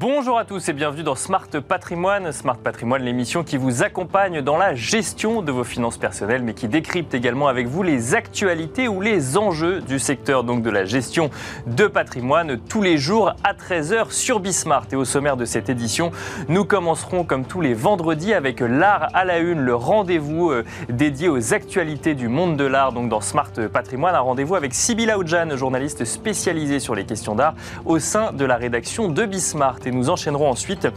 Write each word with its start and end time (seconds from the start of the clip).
Bonjour 0.00 0.38
à 0.38 0.44
tous 0.44 0.68
et 0.68 0.72
bienvenue 0.72 1.04
dans 1.04 1.14
Smart 1.14 1.46
Patrimoine. 1.46 2.32
Smart 2.32 2.56
Patrimoine, 2.56 3.02
l'émission 3.02 3.44
qui 3.44 3.56
vous 3.56 3.84
accompagne 3.84 4.40
dans 4.42 4.56
la 4.56 4.74
gestion 4.74 5.40
de 5.40 5.52
vos 5.52 5.62
finances 5.62 5.98
personnelles, 5.98 6.42
mais 6.42 6.54
qui 6.54 6.66
décrypte 6.66 7.14
également 7.14 7.46
avec 7.46 7.68
vous 7.68 7.84
les 7.84 8.16
actualités 8.16 8.88
ou 8.88 9.00
les 9.00 9.36
enjeux 9.38 9.82
du 9.82 10.00
secteur 10.00 10.42
donc 10.42 10.62
de 10.62 10.70
la 10.70 10.84
gestion 10.84 11.30
de 11.68 11.86
patrimoine 11.86 12.58
tous 12.68 12.82
les 12.82 12.98
jours 12.98 13.34
à 13.44 13.52
13h 13.54 14.10
sur 14.10 14.40
Bismart. 14.40 14.86
Et 14.90 14.96
au 14.96 15.04
sommaire 15.04 15.36
de 15.36 15.44
cette 15.44 15.68
édition, 15.68 16.10
nous 16.48 16.64
commencerons 16.64 17.22
comme 17.22 17.44
tous 17.44 17.60
les 17.60 17.74
vendredis 17.74 18.34
avec 18.34 18.58
l'art 18.58 19.10
à 19.14 19.24
la 19.24 19.38
une, 19.38 19.60
le 19.60 19.76
rendez-vous 19.76 20.50
euh, 20.50 20.64
dédié 20.88 21.28
aux 21.28 21.54
actualités 21.54 22.16
du 22.16 22.26
monde 22.26 22.56
de 22.56 22.64
l'art, 22.64 22.90
donc 22.90 23.08
dans 23.08 23.20
Smart 23.20 23.52
Patrimoine, 23.72 24.16
un 24.16 24.20
rendez-vous 24.20 24.56
avec 24.56 24.74
Sybille 24.74 25.12
Aoudjan, 25.12 25.56
journaliste 25.56 26.04
spécialisée 26.04 26.80
sur 26.80 26.96
les 26.96 27.04
questions 27.04 27.36
d'art 27.36 27.54
au 27.84 28.00
sein 28.00 28.32
de 28.32 28.44
la 28.44 28.56
rédaction 28.56 29.08
de 29.08 29.24
Bismart. 29.24 29.78
Nous 29.94 30.10
enchaînerons 30.10 30.50
ensuite 30.50 30.88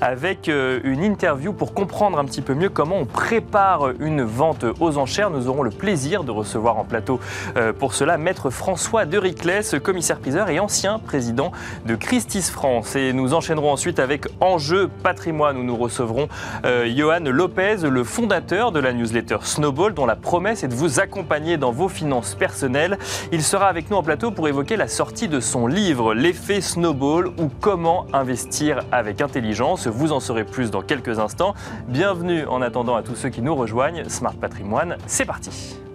avec 0.00 0.48
euh, 0.48 0.80
une 0.84 1.02
interview 1.02 1.52
pour 1.52 1.74
comprendre 1.74 2.18
un 2.18 2.24
petit 2.24 2.42
peu 2.42 2.54
mieux 2.54 2.68
comment 2.68 2.96
on 2.96 3.04
prépare 3.04 3.90
une 4.00 4.22
vente 4.22 4.64
aux 4.80 4.98
enchères. 4.98 5.30
Nous 5.30 5.48
aurons 5.48 5.62
le 5.62 5.70
plaisir 5.70 6.24
de 6.24 6.30
recevoir 6.30 6.78
en 6.78 6.84
plateau 6.84 7.20
euh, 7.56 7.72
pour 7.72 7.94
cela 7.94 8.18
Maître 8.18 8.50
François 8.50 9.04
de 9.04 9.18
Riclès, 9.18 9.76
commissaire-priseur 9.82 10.48
et 10.48 10.60
ancien 10.60 10.98
président 10.98 11.52
de 11.84 11.94
Christis 11.94 12.50
France. 12.50 12.96
Et 12.96 13.12
nous 13.12 13.34
enchaînerons 13.34 13.72
ensuite 13.72 13.98
avec 13.98 14.26
Enjeu 14.40 14.88
patrimoine 15.02 15.56
où 15.56 15.62
nous 15.62 15.76
recevrons 15.76 16.28
euh, 16.64 16.90
Johan 16.94 17.20
Lopez, 17.24 17.76
le 17.82 18.04
fondateur 18.04 18.72
de 18.72 18.80
la 18.80 18.92
newsletter 18.92 19.38
Snowball, 19.42 19.94
dont 19.94 20.06
la 20.06 20.16
promesse 20.16 20.64
est 20.64 20.68
de 20.68 20.74
vous 20.74 21.00
accompagner 21.00 21.56
dans 21.56 21.72
vos 21.72 21.88
finances 21.88 22.34
personnelles. 22.34 22.98
Il 23.32 23.42
sera 23.42 23.66
avec 23.66 23.90
nous 23.90 23.96
en 23.96 24.02
plateau 24.02 24.30
pour 24.30 24.48
évoquer 24.48 24.76
la 24.76 24.88
sortie 24.88 25.28
de 25.28 25.40
son 25.40 25.66
livre 25.66 26.14
L'effet 26.14 26.60
Snowball 26.60 27.28
ou 27.38 27.50
comment 27.60 28.06
investir 28.26 28.80
avec 28.90 29.20
intelligence. 29.20 29.86
Vous 29.86 30.10
en 30.10 30.18
saurez 30.18 30.42
plus 30.42 30.72
dans 30.72 30.82
quelques 30.82 31.20
instants. 31.20 31.54
Bienvenue 31.86 32.44
en 32.46 32.60
attendant 32.60 32.96
à 32.96 33.04
tous 33.04 33.14
ceux 33.14 33.28
qui 33.28 33.40
nous 33.40 33.54
rejoignent. 33.54 34.02
Smart 34.08 34.34
Patrimoine, 34.34 34.96
c'est 35.06 35.24
parti. 35.24 35.85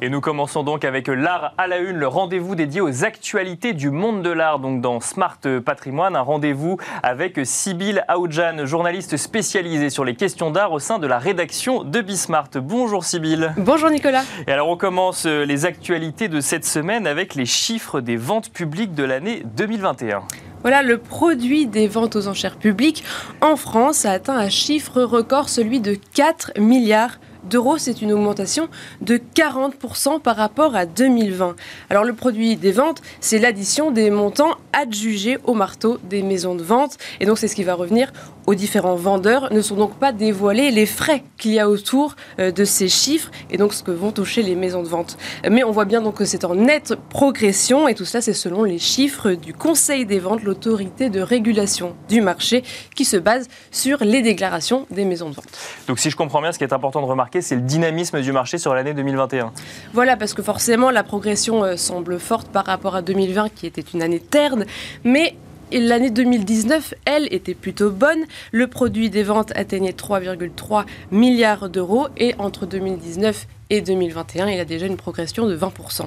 Et 0.00 0.08
nous 0.08 0.20
commençons 0.20 0.64
donc 0.64 0.84
avec 0.84 1.06
l'art 1.06 1.54
à 1.56 1.66
la 1.66 1.78
une, 1.78 1.96
le 1.96 2.08
rendez-vous 2.08 2.56
dédié 2.56 2.80
aux 2.80 3.04
actualités 3.04 3.72
du 3.72 3.90
monde 3.90 4.22
de 4.22 4.30
l'art, 4.30 4.58
donc 4.58 4.80
dans 4.80 4.98
Smart 5.00 5.38
Patrimoine, 5.64 6.16
un 6.16 6.20
rendez-vous 6.20 6.78
avec 7.02 7.38
Sybille 7.44 8.02
Aoudjan, 8.08 8.66
journaliste 8.66 9.16
spécialisée 9.16 9.90
sur 9.90 10.04
les 10.04 10.16
questions 10.16 10.50
d'art 10.50 10.72
au 10.72 10.80
sein 10.80 10.98
de 10.98 11.06
la 11.06 11.18
rédaction 11.18 11.84
de 11.84 12.00
Bismart. 12.00 12.50
Bonjour 12.56 13.04
Sybille. 13.04 13.52
Bonjour 13.56 13.88
Nicolas. 13.88 14.24
Et 14.48 14.52
alors 14.52 14.68
on 14.68 14.76
commence 14.76 15.26
euh, 15.26 15.44
les 15.44 15.64
actualités 15.64 16.28
de 16.28 16.40
cette 16.40 16.64
semaine 16.64 17.06
avec 17.06 17.36
les 17.36 17.46
chiffres 17.46 18.00
des 18.00 18.16
ventes 18.16 18.50
publiques 18.50 18.94
de 18.94 19.04
l'année 19.04 19.42
2021. 19.56 20.22
Voilà, 20.62 20.82
le 20.82 20.98
produit 20.98 21.66
des 21.66 21.86
ventes 21.86 22.16
aux 22.16 22.26
enchères 22.26 22.56
publiques 22.56 23.04
en 23.42 23.54
France 23.54 24.06
a 24.06 24.12
atteint 24.12 24.36
un 24.36 24.48
chiffre 24.48 25.02
record, 25.02 25.50
celui 25.50 25.80
de 25.80 25.96
4 26.14 26.58
milliards 26.58 27.18
d'euros. 27.44 27.78
C'est 27.78 28.02
une 28.02 28.12
augmentation 28.12 28.68
de 29.00 29.20
40% 29.34 30.20
par 30.20 30.36
rapport 30.36 30.76
à 30.76 30.86
2020. 30.86 31.56
Alors 31.90 32.04
le 32.04 32.12
produit 32.12 32.56
des 32.56 32.72
ventes, 32.72 33.02
c'est 33.20 33.38
l'addition 33.38 33.90
des 33.90 34.10
montants 34.10 34.56
adjugés 34.72 35.38
au 35.44 35.54
marteau 35.54 35.98
des 36.04 36.22
maisons 36.22 36.54
de 36.54 36.62
vente. 36.62 36.98
Et 37.20 37.26
donc 37.26 37.38
c'est 37.38 37.48
ce 37.48 37.54
qui 37.54 37.64
va 37.64 37.74
revenir 37.74 38.12
aux 38.46 38.54
différents 38.54 38.96
vendeurs. 38.96 39.52
Ne 39.52 39.60
sont 39.60 39.76
donc 39.76 39.94
pas 39.94 40.12
dévoilés 40.12 40.70
les 40.70 40.86
frais 40.86 41.22
qu'il 41.38 41.52
y 41.52 41.60
a 41.60 41.68
autour 41.68 42.16
euh, 42.38 42.50
de 42.50 42.64
ces 42.64 42.88
chiffres 42.88 43.30
et 43.50 43.56
donc 43.56 43.74
ce 43.74 43.82
que 43.82 43.90
vont 43.90 44.12
toucher 44.12 44.42
les 44.42 44.54
maisons 44.54 44.82
de 44.82 44.88
vente. 44.88 45.16
Mais 45.48 45.64
on 45.64 45.70
voit 45.70 45.84
bien 45.84 46.00
donc 46.00 46.16
que 46.16 46.24
c'est 46.24 46.44
en 46.44 46.54
nette 46.54 46.94
progression 47.10 47.88
et 47.88 47.94
tout 47.94 48.04
cela 48.04 48.20
c'est 48.20 48.32
selon 48.32 48.64
les 48.64 48.78
chiffres 48.78 49.32
du 49.32 49.52
Conseil 49.52 50.06
des 50.06 50.18
ventes, 50.18 50.42
l'autorité 50.42 51.10
de 51.10 51.20
régulation 51.20 51.94
du 52.08 52.20
marché 52.20 52.64
qui 52.94 53.04
se 53.04 53.16
base 53.16 53.48
sur 53.70 53.98
les 54.02 54.22
déclarations 54.22 54.86
des 54.90 55.04
maisons 55.04 55.30
de 55.30 55.34
vente. 55.34 55.46
Donc 55.88 55.98
si 55.98 56.10
je 56.10 56.16
comprends 56.16 56.40
bien, 56.40 56.52
ce 56.52 56.58
qui 56.58 56.64
est 56.64 56.72
important 56.72 57.00
de 57.00 57.06
remarquer, 57.06 57.40
c'est 57.42 57.54
le 57.54 57.62
dynamisme 57.62 58.20
du 58.20 58.32
marché 58.32 58.58
sur 58.58 58.74
l'année 58.74 58.94
2021. 58.94 59.52
Voilà, 59.92 60.16
parce 60.16 60.34
que 60.34 60.42
forcément, 60.42 60.90
la 60.90 61.02
progression 61.02 61.64
euh, 61.64 61.76
semble 61.76 62.18
forte 62.18 62.48
par 62.48 62.66
rapport 62.66 62.94
à 62.94 63.02
2020, 63.02 63.48
qui 63.54 63.66
était 63.66 63.84
une 63.94 64.02
année 64.02 64.20
terne, 64.20 64.64
mais 65.04 65.34
l'année 65.72 66.10
2019, 66.10 66.94
elle, 67.04 67.32
était 67.32 67.54
plutôt 67.54 67.90
bonne. 67.90 68.24
Le 68.52 68.66
produit 68.66 69.10
des 69.10 69.22
ventes 69.22 69.52
atteignait 69.56 69.92
3,3 69.92 70.84
milliards 71.10 71.68
d'euros 71.68 72.08
et 72.16 72.34
entre 72.38 72.66
2019 72.66 73.46
et 73.70 73.80
2021, 73.80 74.48
il 74.48 74.60
a 74.60 74.64
déjà 74.64 74.86
une 74.86 74.96
progression 74.96 75.46
de 75.46 75.56
20%. 75.56 76.06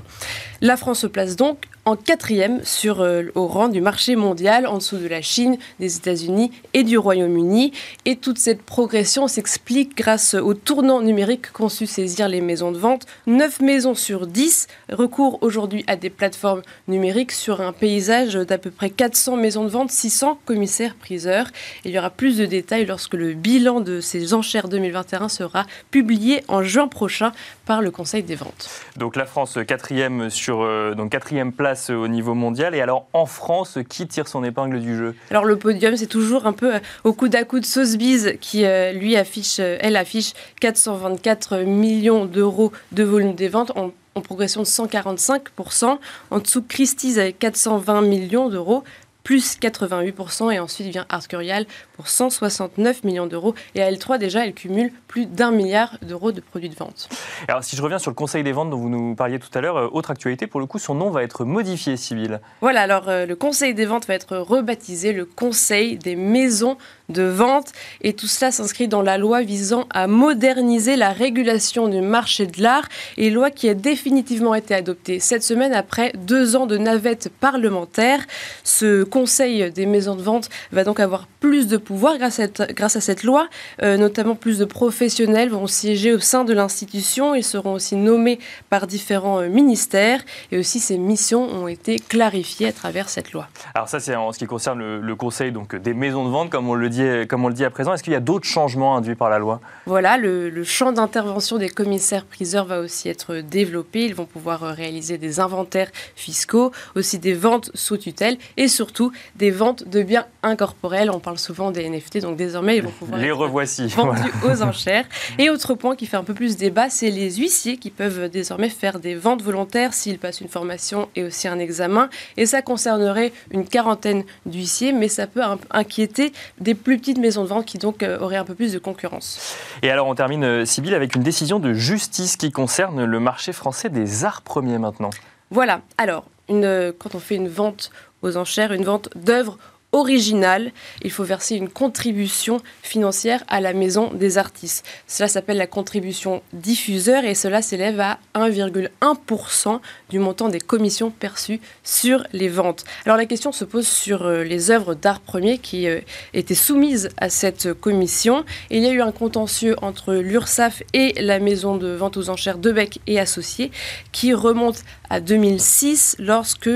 La 0.61 0.77
France 0.77 0.99
se 0.99 1.07
place 1.07 1.35
donc 1.35 1.65
en 1.87 1.95
quatrième 1.95 2.59
sur, 2.65 2.99
euh, 2.99 3.23
au 3.33 3.47
rang 3.47 3.69
du 3.69 3.79
marché 3.79 4.17
mondial, 4.17 4.67
en 4.67 4.79
dessous 4.79 4.97
de 4.97 5.07
la 5.07 5.21
Chine, 5.21 5.57
des 5.79 5.95
États-Unis 5.95 6.51
et 6.73 6.83
du 6.83 6.97
Royaume-Uni. 6.97 7.71
Et 8.03 8.17
toute 8.17 8.39
cette 8.39 8.61
progression 8.61 9.29
s'explique 9.29 9.95
grâce 9.95 10.33
au 10.33 10.53
tournant 10.53 11.01
numérique 11.01 11.49
qu'ont 11.53 11.69
su 11.69 11.87
saisir 11.87 12.27
les 12.27 12.41
maisons 12.41 12.73
de 12.73 12.77
vente. 12.77 13.05
9 13.27 13.61
maisons 13.61 13.95
sur 13.95 14.27
10 14.27 14.67
recourent 14.91 15.37
aujourd'hui 15.41 15.85
à 15.87 15.95
des 15.95 16.09
plateformes 16.09 16.61
numériques 16.89 17.31
sur 17.31 17.61
un 17.61 17.71
paysage 17.71 18.33
d'à 18.33 18.57
peu 18.57 18.69
près 18.69 18.89
400 18.89 19.37
maisons 19.37 19.63
de 19.63 19.69
vente, 19.69 19.89
600 19.89 20.39
commissaires-priseurs. 20.45 21.47
Il 21.85 21.91
y 21.91 21.99
aura 21.99 22.09
plus 22.09 22.37
de 22.37 22.45
détails 22.45 22.85
lorsque 22.85 23.13
le 23.13 23.33
bilan 23.33 23.79
de 23.79 24.01
ces 24.01 24.33
enchères 24.33 24.67
2021 24.67 25.29
sera 25.29 25.65
publié 25.89 26.43
en 26.49 26.63
juin 26.63 26.89
prochain 26.89 27.31
par 27.65 27.81
le 27.81 27.91
Conseil 27.91 28.23
des 28.23 28.35
ventes. 28.35 28.69
Donc 28.95 29.15
la 29.15 29.25
France 29.25 29.57
quatrième 29.67 30.29
sur 30.29 30.61
euh, 30.61 30.95
donc 30.95 31.11
quatrième 31.11 31.51
place 31.51 31.89
au 31.89 32.07
niveau 32.07 32.33
mondial. 32.33 32.75
Et 32.75 32.81
alors 32.81 33.07
en 33.13 33.25
France, 33.25 33.77
qui 33.89 34.07
tire 34.07 34.27
son 34.27 34.43
épingle 34.43 34.79
du 34.79 34.95
jeu? 34.95 35.15
Alors 35.29 35.45
le 35.45 35.57
podium, 35.57 35.95
c'est 35.95 36.07
toujours 36.07 36.45
un 36.45 36.53
peu 36.53 36.75
euh, 36.75 36.79
au 37.03 37.13
coup 37.13 37.27
d'à 37.27 37.43
coup 37.43 37.59
de 37.59 37.65
Sotheby's 37.65 38.33
qui 38.41 38.65
euh, 38.65 38.93
lui 38.93 39.15
affiche, 39.15 39.59
elle 39.59 39.95
affiche 39.95 40.33
424 40.61 41.63
millions 41.63 42.25
d'euros 42.25 42.71
de 42.91 43.03
volume 43.03 43.35
des 43.35 43.47
ventes 43.47 43.71
en 43.75 43.91
en 44.17 44.21
progression 44.21 44.61
de 44.61 44.65
145%. 44.65 45.99
En 46.31 46.39
dessous, 46.39 46.63
Christie's 46.67 47.19
avec 47.19 47.37
420 47.37 48.01
millions 48.01 48.49
d'euros 48.49 48.83
plus 49.27 49.59
88%, 49.59 50.53
et 50.53 50.59
ensuite 50.59 50.87
vient 50.87 51.05
Art 51.09 51.27
Curial 51.27 51.65
pour 51.97 52.07
169 52.07 53.03
millions 53.03 53.27
d'euros. 53.27 53.55
Et 53.75 53.83
à 53.83 53.91
L3, 53.91 54.19
déjà, 54.19 54.45
elle 54.45 54.53
cumule 54.53 54.93
plus 55.09 55.25
d'un 55.25 55.51
milliard 55.51 55.97
d'euros 56.01 56.31
de 56.31 56.39
produits 56.39 56.69
de 56.69 56.75
vente. 56.75 57.09
Alors, 57.49 57.61
si 57.61 57.75
je 57.75 57.81
reviens 57.81 57.99
sur 57.99 58.09
le 58.09 58.15
Conseil 58.15 58.41
des 58.43 58.53
ventes 58.53 58.69
dont 58.69 58.77
vous 58.77 58.87
nous 58.87 59.15
parliez 59.15 59.37
tout 59.37 59.49
à 59.53 59.59
l'heure, 59.59 59.75
euh, 59.75 59.89
autre 59.91 60.11
actualité, 60.11 60.47
pour 60.47 60.61
le 60.61 60.65
coup, 60.65 60.79
son 60.79 60.95
nom 60.95 61.09
va 61.09 61.23
être 61.23 61.43
modifié, 61.43 61.97
Sybille. 61.97 62.39
Voilà, 62.61 62.83
alors 62.83 63.09
euh, 63.09 63.25
le 63.25 63.35
Conseil 63.35 63.73
des 63.73 63.85
ventes 63.85 64.07
va 64.07 64.13
être 64.13 64.37
rebaptisé 64.37 65.11
le 65.11 65.25
Conseil 65.25 65.97
des 65.97 66.15
maisons 66.15 66.77
de 67.09 67.23
vente. 67.23 67.71
Et 68.01 68.13
tout 68.13 68.27
cela 68.27 68.51
s'inscrit 68.51 68.87
dans 68.87 69.01
la 69.01 69.17
loi 69.17 69.41
visant 69.41 69.87
à 69.89 70.07
moderniser 70.07 70.95
la 70.95 71.11
régulation 71.11 71.87
du 71.87 72.01
marché 72.01 72.47
de 72.47 72.61
l'art, 72.61 72.87
et 73.17 73.29
loi 73.29 73.51
qui 73.51 73.69
a 73.69 73.73
définitivement 73.73 74.55
été 74.55 74.73
adoptée 74.73 75.19
cette 75.19 75.43
semaine 75.43 75.73
après 75.73 76.11
deux 76.15 76.55
ans 76.55 76.65
de 76.65 76.77
navette 76.77 77.29
parlementaire. 77.39 78.25
Ce 78.63 79.03
Conseil 79.03 79.71
des 79.71 79.85
maisons 79.85 80.15
de 80.15 80.21
vente 80.21 80.49
va 80.71 80.83
donc 80.83 80.99
avoir 80.99 81.27
plus 81.39 81.67
de 81.67 81.77
pouvoir 81.77 82.17
grâce 82.17 82.39
à 82.39 82.43
cette, 82.43 82.75
grâce 82.75 82.95
à 82.95 83.01
cette 83.01 83.23
loi, 83.23 83.47
euh, 83.83 83.97
notamment 83.97 84.35
plus 84.35 84.57
de 84.57 84.65
professionnels 84.65 85.49
vont 85.49 85.67
siéger 85.67 86.13
au 86.13 86.19
sein 86.19 86.43
de 86.43 86.53
l'institution, 86.53 87.35
ils 87.35 87.43
seront 87.43 87.73
aussi 87.73 87.95
nommés 87.95 88.39
par 88.69 88.87
différents 88.87 89.41
euh, 89.41 89.49
ministères 89.49 90.21
et 90.51 90.57
aussi 90.57 90.79
ces 90.79 90.97
missions 90.97 91.43
ont 91.43 91.67
été 91.67 91.99
clarifiées 91.99 92.67
à 92.67 92.73
travers 92.73 93.09
cette 93.09 93.31
loi. 93.31 93.47
Alors 93.75 93.87
ça 93.87 93.99
c'est 93.99 94.15
en 94.15 94.31
ce 94.31 94.39
qui 94.39 94.45
concerne 94.45 94.99
le, 94.99 95.15
Conseil 95.17 95.51
donc, 95.51 95.75
des 95.75 95.95
maisons 95.95 96.25
de 96.25 96.29
vente, 96.29 96.51
comme 96.51 96.69
on 96.69 96.75
le 96.75 96.89
dit, 96.89 96.96
comme 97.27 97.45
on 97.45 97.47
le 97.47 97.53
dit 97.53 97.65
à 97.65 97.69
présent. 97.69 97.93
Est-ce 97.93 98.03
qu'il 98.03 98.13
y 98.13 98.17
a 98.17 98.21
d'autres 98.21 98.47
changements 98.47 98.95
induits 98.95 99.15
par 99.15 99.29
la 99.29 99.39
loi? 99.39 99.61
Voilà, 99.85 100.17
le, 100.17 100.49
le 100.49 100.63
champ 100.63 100.91
d'intervention 100.91 101.57
des 101.57 101.69
commissaires-priseurs 101.69 102.65
va 102.65 102.79
aussi 102.79 103.09
être 103.09 103.35
développé. 103.35 104.05
Ils 104.05 104.15
vont 104.15 104.25
pouvoir 104.25 104.63
euh, 104.63 104.71
réaliser 104.71 105.17
des 105.17 105.39
inventaires 105.39 105.89
fiscaux, 106.15 106.71
aussi 106.95 107.19
des 107.19 107.33
ventes 107.33 107.71
sous 107.73 107.97
tutelle 107.97 108.37
et 108.57 108.67
surtout 108.67 109.11
des 109.35 109.51
ventes 109.51 109.87
de 109.87 110.03
biens 110.03 110.25
incorporels. 110.43 111.09
On 111.11 111.19
parle 111.19 111.37
souvent 111.37 111.71
des 111.71 111.87
NFT, 111.89 112.19
donc 112.19 112.37
désormais 112.37 112.77
ils 112.77 112.83
vont 112.83 112.91
pouvoir 112.99 113.19
les 113.19 113.31
revoici 113.31 113.87
vendus 113.87 114.31
aux 114.43 114.61
enchères. 114.61 115.05
Et 115.37 115.49
autre 115.49 115.73
point 115.75 115.95
qui 115.95 116.05
fait 116.05 116.17
un 116.17 116.23
peu 116.23 116.33
plus 116.33 116.57
débat, 116.57 116.89
c'est 116.89 117.11
les 117.11 117.35
huissiers 117.35 117.77
qui 117.77 117.89
peuvent 117.89 118.29
désormais 118.29 118.69
faire 118.69 118.99
des 118.99 119.15
ventes 119.15 119.41
volontaires 119.41 119.93
s'ils 119.93 120.19
passent 120.19 120.41
une 120.41 120.49
formation 120.49 121.09
et 121.15 121.23
aussi 121.23 121.47
un 121.47 121.59
examen. 121.59 122.09
Et 122.37 122.45
ça 122.45 122.61
concernerait 122.61 123.31
une 123.51 123.67
quarantaine 123.67 124.23
d'huissiers, 124.45 124.93
mais 124.93 125.07
ça 125.07 125.27
peut 125.27 125.41
inquiéter 125.71 126.33
des 126.59 126.73
plus 126.87 126.99
petites 126.99 127.17
maisons 127.17 127.43
de 127.43 127.49
vente 127.49 127.65
qui 127.65 127.77
donc 127.79 128.01
euh, 128.01 128.17
auraient 128.19 128.37
un 128.37 128.45
peu 128.45 128.55
plus 128.55 128.71
de 128.71 128.79
concurrence. 128.79 129.57
Et 129.81 129.91
alors 129.91 130.07
on 130.07 130.15
termine, 130.15 130.45
euh, 130.45 130.63
Sybille, 130.63 130.95
avec 130.95 131.15
une 131.15 131.21
décision 131.21 131.59
de 131.59 131.73
justice 131.73 132.37
qui 132.37 132.49
concerne 132.49 133.03
le 133.03 133.19
marché 133.19 133.51
français 133.51 133.89
des 133.89 134.23
arts 134.23 134.41
premiers 134.41 134.77
maintenant. 134.77 135.09
Voilà, 135.51 135.81
alors 135.97 136.23
une, 136.47 136.93
quand 136.97 137.13
on 137.13 137.19
fait 137.19 137.35
une 137.35 137.49
vente 137.49 137.91
aux 138.21 138.37
enchères 138.37 138.71
une 138.71 138.85
vente 138.85 139.09
d'œuvres 139.17 139.57
originale, 139.93 140.71
il 141.01 141.11
faut 141.11 141.23
verser 141.23 141.55
une 141.55 141.69
contribution 141.69 142.61
financière 142.83 143.43
à 143.47 143.61
la 143.61 143.73
maison 143.73 144.13
des 144.13 144.37
artistes. 144.37 144.85
Cela 145.07 145.29
s'appelle 145.29 145.57
la 145.57 145.67
contribution 145.67 146.41
diffuseur 146.53 147.23
et 147.23 147.35
cela 147.35 147.61
s'élève 147.61 147.99
à 147.99 148.19
1,1% 148.35 149.79
du 150.09 150.19
montant 150.19 150.49
des 150.49 150.59
commissions 150.59 151.09
perçues 151.09 151.61
sur 151.83 152.23
les 152.33 152.49
ventes. 152.49 152.83
Alors 153.05 153.17
la 153.17 153.25
question 153.25 153.51
se 153.51 153.63
pose 153.63 153.87
sur 153.87 154.25
euh, 154.25 154.43
les 154.43 154.71
œuvres 154.71 154.93
d'art 154.93 155.21
premier 155.21 155.57
qui 155.57 155.87
euh, 155.87 156.01
étaient 156.33 156.53
soumises 156.55 157.09
à 157.17 157.29
cette 157.29 157.73
commission. 157.73 158.43
Il 158.69 158.83
y 158.83 158.87
a 158.87 158.91
eu 158.91 159.01
un 159.01 159.11
contentieux 159.11 159.75
entre 159.81 160.13
l'URSSAF 160.15 160.83
et 160.93 161.13
la 161.21 161.39
maison 161.39 161.77
de 161.77 161.87
vente 161.87 162.17
aux 162.17 162.29
enchères 162.29 162.57
de 162.57 162.71
Bec 162.71 162.99
et 163.07 163.19
Associés 163.19 163.71
qui 164.11 164.33
remonte 164.33 164.83
à 165.09 165.21
2006 165.21 166.17
lorsque 166.19 166.69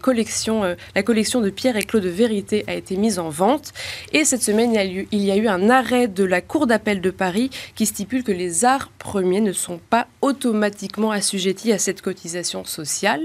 collection, 0.00 0.64
euh, 0.64 0.74
la 0.94 1.02
collection 1.02 1.40
de 1.40 1.50
Pierre 1.50 1.76
et 1.76 1.82
Claude 1.82 2.04
Vérité 2.04 2.55
a 2.66 2.74
été 2.74 2.96
mise 2.96 3.18
en 3.18 3.28
vente. 3.28 3.72
Et 4.12 4.24
cette 4.24 4.42
semaine, 4.42 4.72
il 4.72 4.76
y, 4.76 4.78
a 4.78 4.84
il 4.84 5.24
y 5.24 5.30
a 5.30 5.36
eu 5.36 5.48
un 5.48 5.70
arrêt 5.70 6.08
de 6.08 6.24
la 6.24 6.40
Cour 6.40 6.66
d'appel 6.66 7.00
de 7.00 7.10
Paris 7.10 7.50
qui 7.74 7.86
stipule 7.86 8.22
que 8.22 8.32
les 8.32 8.64
arts 8.64 8.90
premiers 8.98 9.40
ne 9.40 9.52
sont 9.52 9.78
pas 9.78 10.06
automatiquement 10.22 11.10
assujettis 11.10 11.72
à 11.72 11.78
cette 11.78 12.02
cotisation 12.02 12.64
sociale. 12.64 13.22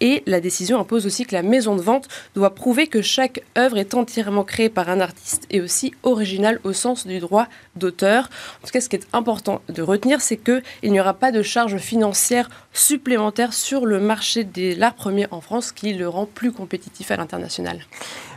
Et 0.00 0.22
la 0.26 0.40
décision 0.40 0.80
impose 0.80 1.06
aussi 1.06 1.24
que 1.24 1.34
la 1.34 1.42
maison 1.42 1.76
de 1.76 1.82
vente 1.82 2.08
doit 2.34 2.54
prouver 2.54 2.86
que 2.86 3.02
chaque 3.02 3.42
œuvre 3.56 3.78
est 3.78 3.94
entièrement 3.94 4.44
créée 4.44 4.68
par 4.68 4.88
un 4.88 5.00
artiste 5.00 5.46
et 5.50 5.60
aussi 5.60 5.92
originale 6.02 6.60
au 6.64 6.72
sens 6.72 7.06
du 7.06 7.18
droit 7.18 7.46
d'auteur. 7.76 8.30
En 8.62 8.66
tout 8.66 8.72
cas, 8.72 8.80
ce 8.80 8.88
qui 8.88 8.96
est 8.96 9.06
important 9.12 9.60
de 9.68 9.82
retenir, 9.82 10.20
c'est 10.20 10.36
qu'il 10.36 10.62
n'y 10.92 11.00
aura 11.00 11.14
pas 11.14 11.32
de 11.32 11.42
charge 11.42 11.76
financière 11.78 12.48
supplémentaire 12.72 13.52
sur 13.52 13.86
le 13.86 13.98
marché 13.98 14.44
de 14.44 14.78
l'art 14.78 14.94
premier 14.94 15.26
en 15.30 15.40
France 15.40 15.72
qui 15.72 15.92
le 15.92 16.08
rend 16.08 16.26
plus 16.26 16.52
compétitif 16.52 17.10
à 17.10 17.16
l'international. 17.16 17.80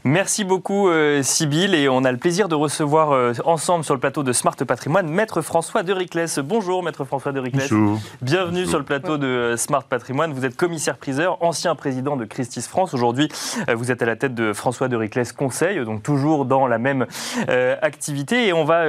Merci 0.04 0.31
beaucoup 0.40 0.88
euh, 0.88 1.22
Sybille 1.24 1.76
et 1.76 1.90
on 1.90 2.06
a 2.06 2.12
le 2.12 2.18
plaisir 2.18 2.48
de 2.48 2.56
recevoir 2.56 3.12
euh, 3.12 3.34
ensemble 3.44 3.84
sur 3.84 3.94
le 3.94 4.00
plateau 4.00 4.24
de 4.24 4.32
Smart 4.32 4.56
Patrimoine 4.56 5.10
Maître 5.10 5.42
François 5.42 5.84
de 5.84 5.92
Riclès. 5.92 6.40
Bonjour 6.40 6.84
Maître 6.84 7.04
François 7.04 7.34
de 7.34 7.40
Riclès. 7.40 7.70
Bonjour. 7.70 8.00
Bienvenue 8.22 8.66
sur 8.66 8.80
le 8.80 8.86
plateau 8.86 9.18
de 9.18 9.28
euh, 9.28 9.58
Smart 9.58 9.84
Patrimoine. 9.84 10.32
Vous 10.32 10.46
êtes 10.46 10.56
commissaire 10.56 10.98
priseur, 10.98 11.38
ancien 11.44 11.76
président 11.76 12.16
de 12.16 12.24
Christie's 12.24 12.68
France. 12.68 12.94
Aujourd'hui, 12.94 13.28
vous 13.74 13.92
êtes 13.92 14.02
à 14.02 14.06
la 14.06 14.16
tête 14.16 14.34
de 14.34 14.54
François 14.54 14.88
de 14.88 14.96
Riclès 14.96 15.34
Conseil, 15.34 15.84
donc 15.84 16.02
toujours 16.02 16.46
dans 16.46 16.66
la 16.66 16.78
même 16.78 17.06
activité 17.82 18.48
et 18.48 18.54
on 18.54 18.64
va 18.64 18.86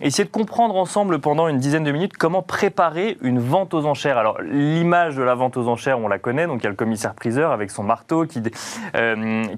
essayer 0.00 0.24
de 0.24 0.30
comprendre 0.30 0.76
ensemble 0.76 1.18
pendant 1.18 1.48
une 1.48 1.58
dizaine 1.58 1.84
de 1.84 1.92
minutes 1.92 2.16
comment 2.16 2.42
préparer 2.42 3.18
une 3.20 3.38
vente 3.38 3.74
aux 3.74 3.84
enchères. 3.84 4.16
Alors 4.18 4.40
l'image 4.40 5.16
de 5.16 5.22
la 5.22 5.34
vente 5.34 5.56
aux 5.56 5.68
enchères, 5.68 5.98
on 5.98 6.08
la 6.08 6.18
connaît, 6.18 6.46
donc 6.46 6.60
il 6.60 6.64
y 6.64 6.66
a 6.66 6.70
le 6.70 6.76
commissaire 6.76 7.14
priseur 7.14 7.52
avec 7.52 7.70
son 7.70 7.82
marteau 7.82 8.24
qui, 8.24 8.42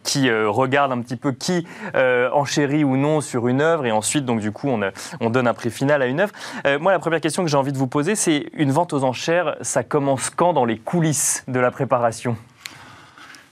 qui 0.02 0.30
regarde 0.30 0.92
un 0.92 1.00
petit 1.00 1.16
peu 1.16 1.27
qui 1.32 1.66
euh, 1.94 2.30
enchérit 2.32 2.84
ou 2.84 2.96
non 2.96 3.20
sur 3.20 3.48
une 3.48 3.60
œuvre 3.60 3.86
et 3.86 3.92
ensuite 3.92 4.24
donc 4.24 4.40
du 4.40 4.52
coup 4.52 4.68
on, 4.68 4.80
on 5.20 5.30
donne 5.30 5.46
un 5.46 5.54
prix 5.54 5.70
final 5.70 6.02
à 6.02 6.06
une 6.06 6.20
œuvre. 6.20 6.32
Euh, 6.66 6.78
moi 6.78 6.92
la 6.92 6.98
première 6.98 7.20
question 7.20 7.42
que 7.42 7.50
j'ai 7.50 7.56
envie 7.56 7.72
de 7.72 7.78
vous 7.78 7.86
poser 7.86 8.14
c'est 8.14 8.46
une 8.54 8.70
vente 8.70 8.92
aux 8.92 9.04
enchères, 9.04 9.56
ça 9.60 9.82
commence 9.82 10.30
quand 10.30 10.52
dans 10.52 10.64
les 10.64 10.78
coulisses 10.78 11.44
de 11.48 11.60
la 11.60 11.70
préparation? 11.70 12.36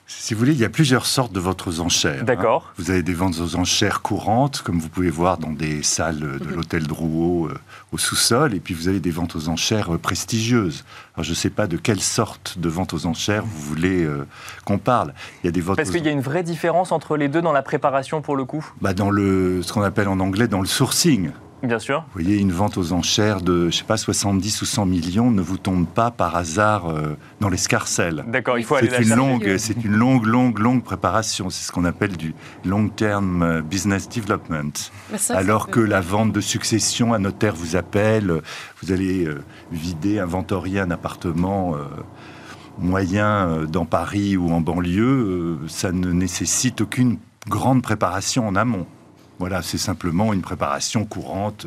Si 0.07 0.35
vous 0.35 0.39
voulez, 0.41 0.53
il 0.53 0.59
y 0.59 0.65
a 0.65 0.69
plusieurs 0.69 1.05
sortes 1.05 1.33
de 1.33 1.41
ventes 1.41 1.67
aux 1.67 1.81
enchères. 1.81 2.21
Hein. 2.23 2.25
D'accord. 2.25 2.73
Vous 2.79 2.91
avez 2.91 3.03
des 3.03 3.15
ventes 3.15 3.41
aux 3.41 3.57
enchères 3.57 4.03
courantes, 4.03 4.63
comme 4.63 4.79
vous 4.79 4.89
pouvez 4.89 5.11
voir 5.11 5.39
dans 5.39 5.51
des 5.51 5.83
salles 5.83 6.21
de 6.21 6.45
mhm. 6.45 6.55
l'hôtel 6.55 6.87
Drouot 6.87 7.51
au 7.93 7.99
sous-sol, 7.99 8.55
et 8.55 8.61
puis 8.61 8.73
vous 8.73 8.89
avez 8.89 9.01
des 9.01 9.11
ventes 9.11 9.35
aux 9.35 9.49
enchères 9.49 9.99
prestigieuses. 9.99 10.85
Alors 11.15 11.25
je 11.25 11.31
ne 11.31 11.35
sais 11.35 11.51
pas 11.51 11.67
de 11.67 11.77
quelle 11.77 12.01
sorte 12.01 12.59
de 12.59 12.69
vente 12.69 12.95
aux 12.95 13.07
enchères 13.07 13.45
vous 13.45 13.61
voulez 13.61 14.05
euh, 14.05 14.27
qu'on 14.65 14.79
parle. 14.79 15.13
Il 15.43 15.47
y 15.47 15.49
a 15.49 15.53
des 15.53 15.61
ventes 15.61 15.77
Parce 15.77 15.91
qu'il 15.91 16.05
y 16.05 16.09
a 16.09 16.13
une 16.13 16.21
vraie 16.21 16.43
différence 16.43 16.93
entre 16.93 17.17
les 17.17 17.29
deux 17.29 17.43
dans 17.43 17.53
la 17.53 17.63
préparation 17.63 18.23
pour 18.23 18.37
le 18.37 18.45
coup? 18.45 18.65
Bah 18.81 18.95
Dans 18.95 19.11
le, 19.11 19.63
ce 19.63 19.73
qu'on 19.73 19.83
appelle 19.83 20.09
en 20.09 20.21
anglais 20.21 20.47
dans 20.47 20.61
le 20.61 20.67
sourcing. 20.67 21.31
Bien 21.63 21.79
sûr. 21.79 22.01
Vous 22.15 22.23
voyez, 22.23 22.37
une 22.37 22.53
vente 22.53 22.77
aux 22.77 22.93
enchères 22.93 23.41
de, 23.41 23.71
je 23.71 23.79
sais 23.79 23.85
pas, 23.85 23.97
70 23.97 24.61
ou 24.61 24.67
100 24.67 24.87
millions 24.87 25.31
ne 25.31 25.41
vous 25.41 25.57
tombe 25.57 25.87
pas 25.87 26.11
par 26.11 26.37
hasard 26.37 26.91
euh, 26.91 27.17
dans 27.41 27.49
l'escarcelle. 27.49 28.25
D'accord, 28.29 28.59
il 28.59 28.65
faut 28.65 28.75
aller 28.75 28.91
une 29.01 29.15
longue, 29.15 29.57
C'est 29.57 29.83
une 29.83 29.97
longue, 29.97 30.27
longue, 30.27 30.59
longue 30.59 30.83
préparation. 30.83 31.49
C'est 31.49 31.67
ce 31.67 31.73
qu'on 31.73 31.87
appelle 31.87 32.17
du 32.17 32.35
long-term 32.65 33.43
euh, 33.43 33.63
business 33.63 34.09
development. 34.09 34.91
Alors 35.31 35.69
que 35.69 35.81
la 35.81 36.03
vente 36.03 36.33
de 36.33 36.43
succession, 36.43 37.15
un 37.15 37.21
notaire 37.21 37.55
vous 37.55 37.75
appelle, 37.75 38.43
vous 38.83 38.93
allez 38.93 39.25
euh, 39.25 39.43
vider, 39.73 40.19
inventorier 40.19 40.81
un 40.81 40.91
appartement 40.91 41.75
moyen 42.79 43.65
dans 43.67 43.87
Paris 43.87 44.37
ou 44.37 44.51
en 44.53 44.61
banlieue, 44.61 45.59
ça 45.69 45.93
ne 45.93 46.13
nécessite 46.13 46.83
aucune 46.83 47.19
grande 47.49 47.83
préparation 47.83 48.47
en 48.47 48.57
amont. 48.57 48.87
Voilà, 49.39 49.63
c'est 49.63 49.79
simplement 49.79 50.33
une 50.33 50.43
préparation 50.43 51.05
courante 51.05 51.67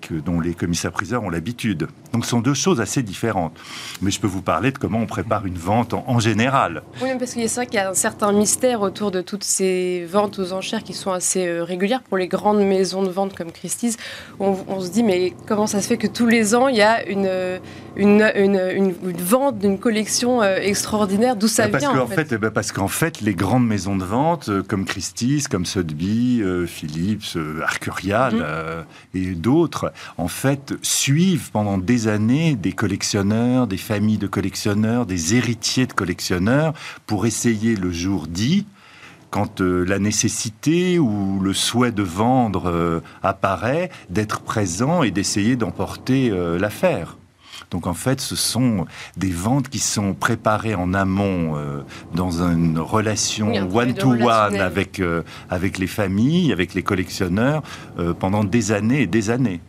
que, 0.00 0.14
dont 0.14 0.40
les 0.40 0.54
commissaires-priseurs 0.54 1.22
ont 1.22 1.30
l'habitude. 1.30 1.88
Donc 2.12 2.24
ce 2.24 2.30
sont 2.30 2.40
deux 2.40 2.54
choses 2.54 2.80
assez 2.80 3.02
différentes. 3.02 3.56
Mais 4.02 4.10
je 4.10 4.20
peux 4.20 4.26
vous 4.26 4.42
parler 4.42 4.72
de 4.72 4.78
comment 4.78 4.98
on 4.98 5.06
prépare 5.06 5.46
une 5.46 5.56
vente 5.56 5.94
en, 5.94 6.18
général. 6.18 6.82
Oui, 7.02 7.10
parce 7.18 7.32
qu'il 7.32 7.42
y 7.42 7.58
a 7.58 7.66
qu'il 7.66 7.74
y 7.74 7.78
a 7.78 7.90
un 7.90 7.94
certain 7.94 8.32
mystère 8.32 8.82
autour 8.82 9.10
de 9.10 9.20
toutes 9.20 9.44
ces 9.44 10.04
ventes 10.04 10.38
aux 10.38 10.52
enchères 10.52 10.82
qui 10.82 10.94
sont 10.94 11.12
assez 11.12 11.46
euh, 11.46 11.64
régulières 11.64 12.02
pour 12.02 12.16
les 12.16 12.28
grandes 12.28 12.64
maisons 12.64 13.02
de 13.02 13.10
vente 13.10 13.34
comme 13.34 13.52
Christie's. 13.52 13.96
On, 14.40 14.56
on, 14.68 14.80
se 14.80 14.90
dit, 14.90 15.02
mais 15.02 15.34
comment 15.46 15.66
ça 15.66 15.80
se 15.80 15.88
fait 15.88 15.98
que 15.98 16.06
tous 16.06 16.26
les 16.26 16.54
ans, 16.54 16.68
il 16.68 16.76
y 16.76 16.82
a 16.82 17.06
une, 17.06 17.60
une, 17.96 18.30
une, 18.34 18.94
vente 19.18 19.58
d'une 19.58 19.78
collection 19.78 20.42
euh, 20.42 20.56
extraordinaire 20.56 21.36
D'où 21.36 21.48
ça 21.48 21.68
bah, 21.68 21.78
vient 21.78 21.98
en 21.98 22.06
fait, 22.06 22.34
bah, 22.34 22.50
Parce 22.50 22.72
qu'en 22.72 22.88
fait, 22.88 23.20
les 23.20 23.34
grandes 23.34 23.66
maisons 23.66 23.96
de 23.96 24.04
vente 24.04 24.48
euh, 24.48 24.62
comme 24.62 24.84
Christie's, 24.84 25.48
comme 25.48 25.66
Sotheby's, 25.66 26.44
Philips, 26.66 27.36
Arcurial 27.62 28.34
mhm. 28.34 29.20
et 29.20 29.34
d'autres, 29.34 29.92
en 30.18 30.28
fait, 30.28 30.74
suivent 30.82 31.50
pendant 31.50 31.78
des 31.78 32.08
années 32.08 32.54
des 32.54 32.72
collectionneurs, 32.72 33.66
des 33.66 33.76
familles 33.76 34.18
de 34.18 34.26
collectionneurs, 34.26 35.06
des 35.06 35.34
héritiers 35.34 35.86
de 35.86 35.92
collectionneurs, 35.92 36.74
pour 37.06 37.26
essayer 37.26 37.76
le 37.76 37.90
jour 37.90 38.26
dit, 38.26 38.66
quand 39.30 39.60
euh, 39.60 39.84
la 39.84 39.98
nécessité 39.98 40.98
ou 40.98 41.40
le 41.40 41.52
souhait 41.52 41.92
de 41.92 42.02
vendre 42.02 42.70
euh, 42.70 43.00
apparaît, 43.22 43.90
d'être 44.10 44.40
présent 44.40 45.02
et 45.02 45.10
d'essayer 45.10 45.56
d'emporter 45.56 46.30
euh, 46.30 46.58
l'affaire. 46.58 47.16
Donc 47.70 47.86
en 47.86 47.94
fait, 47.94 48.20
ce 48.20 48.36
sont 48.36 48.86
des 49.16 49.30
ventes 49.30 49.68
qui 49.68 49.78
sont 49.78 50.14
préparées 50.14 50.74
en 50.74 50.94
amont 50.94 51.56
dans 52.14 52.42
une 52.42 52.78
relation 52.78 53.52
one-to-one 53.52 54.60
avec, 54.60 55.02
avec 55.50 55.78
les 55.78 55.86
familles, 55.86 56.52
avec 56.52 56.74
les 56.74 56.82
collectionneurs, 56.82 57.62
pendant 58.20 58.44
des 58.44 58.72
années 58.72 59.02
et 59.02 59.06
des 59.06 59.30
années. 59.30 59.60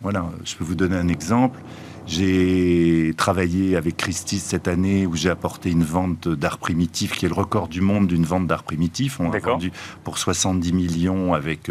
Voilà, 0.00 0.26
je 0.44 0.54
peux 0.54 0.64
vous 0.64 0.74
donner 0.74 0.96
un 0.96 1.08
exemple. 1.08 1.58
J'ai 2.06 3.14
travaillé 3.16 3.76
avec 3.76 3.96
Christie 3.96 4.38
cette 4.38 4.68
année 4.68 5.06
où 5.06 5.16
j'ai 5.16 5.30
apporté 5.30 5.70
une 5.70 5.84
vente 5.84 6.28
d'art 6.28 6.58
primitif 6.58 7.12
qui 7.12 7.24
est 7.24 7.28
le 7.28 7.34
record 7.34 7.68
du 7.68 7.80
monde 7.80 8.06
d'une 8.06 8.24
vente 8.24 8.46
d'art 8.46 8.62
primitif. 8.62 9.20
On 9.20 9.32
a 9.32 9.38
vendu 9.38 9.72
pour 10.04 10.18
70 10.18 10.72
millions 10.72 11.32
avec 11.32 11.70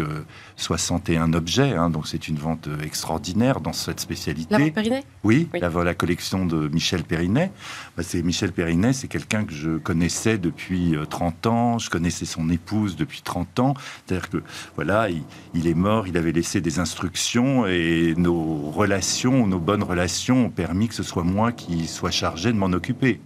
61 0.56 1.32
euh, 1.32 1.36
objets. 1.36 1.72
Hein, 1.74 1.88
donc 1.90 2.08
c'est 2.08 2.26
une 2.28 2.36
vente 2.36 2.68
extraordinaire 2.82 3.60
dans 3.60 3.72
cette 3.72 4.00
spécialité. 4.00 4.58
La 4.58 4.70
Périnet 4.70 5.04
Oui, 5.22 5.48
La, 5.54 5.68
la, 5.68 5.94
collection 5.94 6.46
de 6.46 6.68
Michel 6.68 7.04
Périnet. 7.04 7.52
Bah, 7.96 8.02
c'est 8.02 8.22
Michel 8.22 8.50
Périnet, 8.50 8.92
c'est 8.92 9.06
quelqu'un 9.06 9.44
que 9.44 9.54
je 9.54 9.78
connaissais 9.78 10.36
depuis 10.36 10.96
30 11.08 11.46
euh, 11.46 11.48
ans. 11.48 11.78
Je 11.78 11.90
connaissais 11.90 12.24
son 12.24 12.50
épouse 12.50 12.96
depuis 12.96 13.22
30 13.22 13.60
ans. 13.60 13.74
C'est-à-dire 14.04 14.30
que 14.30 14.42
voilà, 14.74 15.08
il, 15.54 15.68
est 15.68 15.74
mort, 15.74 16.08
il 16.08 16.16
avait 16.16 16.32
laissé 16.32 16.60
des 16.60 16.80
instructions 16.80 17.66
et 17.66 18.14
nos 18.16 18.70
relations, 18.70 19.46
nos 19.46 19.60
bonnes 19.60 19.84
relations 19.84 20.46
ont 20.46 20.50
permis 20.50 20.88
que 20.88 20.94
ce 20.94 21.04
soit 21.04 21.22
moi 21.22 21.52
qui 21.52 21.86
soit 21.86 22.10
chargé 22.10 22.52
de 22.52 22.58
m'en 22.58 22.72
occuper. 22.72 23.20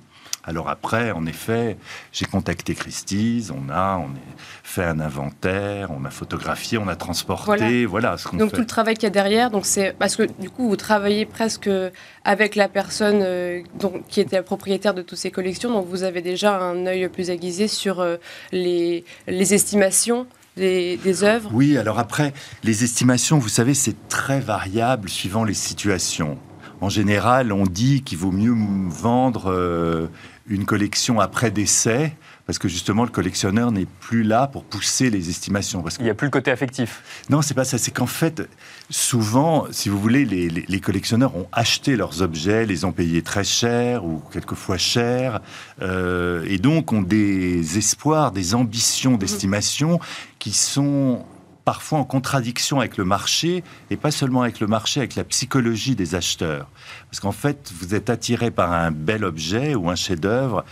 Alors 0.49 0.71
après, 0.71 1.11
en 1.11 1.27
effet, 1.27 1.77
j'ai 2.11 2.25
contacté 2.25 2.75
Christie's, 2.75 3.51
on 3.51 3.69
a, 3.69 3.99
on 3.99 4.07
a 4.07 4.19
fait 4.63 4.83
un 4.83 4.99
inventaire, 4.99 5.91
on 5.91 6.07
a 6.07 6.11
photographié, 6.11 6.79
on 6.79 6.89
a 6.89 6.97
transporté, 6.97 7.85
voilà, 7.85 8.17
ce 8.17 8.27
qu'on 8.27 8.39
Donc 8.39 8.53
tout 8.53 8.61
le 8.61 8.67
travail 8.67 8.95
qu'il 8.95 9.03
y 9.03 9.09
a 9.09 9.11
derrière, 9.11 9.51
donc 9.51 9.67
c'est 9.67 9.95
parce 9.99 10.17
que 10.17 10.23
du 10.23 10.49
coup 10.49 10.71
vous 10.71 10.77
travaillez 10.77 11.27
presque 11.27 11.69
avec 12.25 12.57
la 12.57 12.69
personne 12.71 13.19
euh, 13.21 13.61
donc, 13.79 14.07
qui 14.09 14.23
était 14.23 14.37
la 14.37 14.43
propriétaire 14.43 14.95
de 14.95 15.03
toutes 15.03 15.19
ces 15.19 15.31
collections, 15.31 15.71
donc 15.71 15.87
vous 15.87 16.03
avez 16.03 16.23
déjà 16.23 16.59
un 16.59 16.87
œil 16.87 17.11
plus 17.11 17.29
aiguisé 17.29 17.69
sur 17.69 18.01
euh, 18.01 18.17
les, 18.51 19.05
les 19.27 19.53
estimations 19.53 20.27
des, 20.57 20.97
des, 20.97 21.25
œuvres. 21.25 21.51
Oui, 21.53 21.77
alors 21.77 21.99
après, 21.99 22.33
les 22.65 22.85
estimations, 22.85 23.39
vous 23.39 23.51
savez, 23.51 23.75
c'est 23.75 24.09
très 24.09 24.41
variable 24.41 25.11
suivant 25.11 25.45
les 25.45 25.53
situations. 25.53 26.39
En 26.81 26.89
général, 26.89 27.53
on 27.53 27.65
dit 27.65 28.03
qu'il 28.03 28.19
vaut 28.19 28.31
mieux 28.31 28.55
vendre 28.89 29.51
euh, 29.51 30.07
une 30.49 30.65
collection 30.65 31.21
après 31.21 31.51
décès 31.51 32.15
parce 32.47 32.59
que 32.59 32.69
justement 32.69 33.05
le 33.05 33.11
collectionneur 33.11 33.71
n'est 33.73 33.85
plus 34.01 34.23
là 34.23 34.47
pour 34.47 34.65
pousser 34.65 35.11
les 35.11 35.29
estimations. 35.29 35.83
Parce 35.83 35.97
Il 35.99 36.05
n'y 36.05 36.11
a 36.11 36.15
plus 36.15 36.29
le 36.29 36.31
côté 36.31 36.51
affectif. 36.51 37.03
Non, 37.29 37.43
c'est 37.43 37.53
pas 37.53 37.65
ça. 37.67 37.77
C'est 37.77 37.91
qu'en 37.91 38.07
fait, 38.07 38.49
souvent, 38.89 39.67
si 39.71 39.91
vous 39.91 40.01
voulez, 40.01 40.25
les, 40.25 40.49
les- 40.49 40.65
les 40.67 40.81
collectionneurs 40.81 41.37
ont 41.37 41.47
acheté 41.53 41.95
leurs 41.95 42.23
objets, 42.23 42.65
les 42.65 42.87
ont 42.87 42.93
payés 42.93 43.21
très 43.21 43.45
cher 43.45 44.05
ou 44.07 44.23
quelquefois 44.33 44.79
cher, 44.79 45.41
euh, 45.83 46.43
et 46.49 46.57
donc 46.57 46.91
ont 46.95 47.03
des 47.03 47.77
espoirs, 47.77 48.33
des 48.33 48.55
ambitions 48.55 49.19
d'estimation 49.19 50.01
qui 50.39 50.53
sont 50.53 51.25
parfois 51.69 51.99
en 51.99 52.05
contradiction 52.05 52.79
avec 52.79 52.97
le 52.97 53.05
marché, 53.05 53.63
et 53.91 53.99
pas 53.99 54.11
seulement 54.11 54.41
avec 54.41 54.59
le 54.59 54.67
marché, 54.67 55.01
avec 55.01 55.17
la 55.17 55.25
psychologie 55.25 55.95
des 55.95 56.15
acheteurs. 56.15 56.67
Parce 57.11 57.21
qu'en 57.21 57.31
fait, 57.31 57.71
vous 57.79 57.95
êtes 57.95 58.09
attiré 58.09 58.51
par 58.51 58.73
un 58.73 58.91
bel 58.91 59.23
objet 59.23 59.75
ou 59.75 59.91
un 59.91 59.95
chef-d'œuvre, 59.95 60.65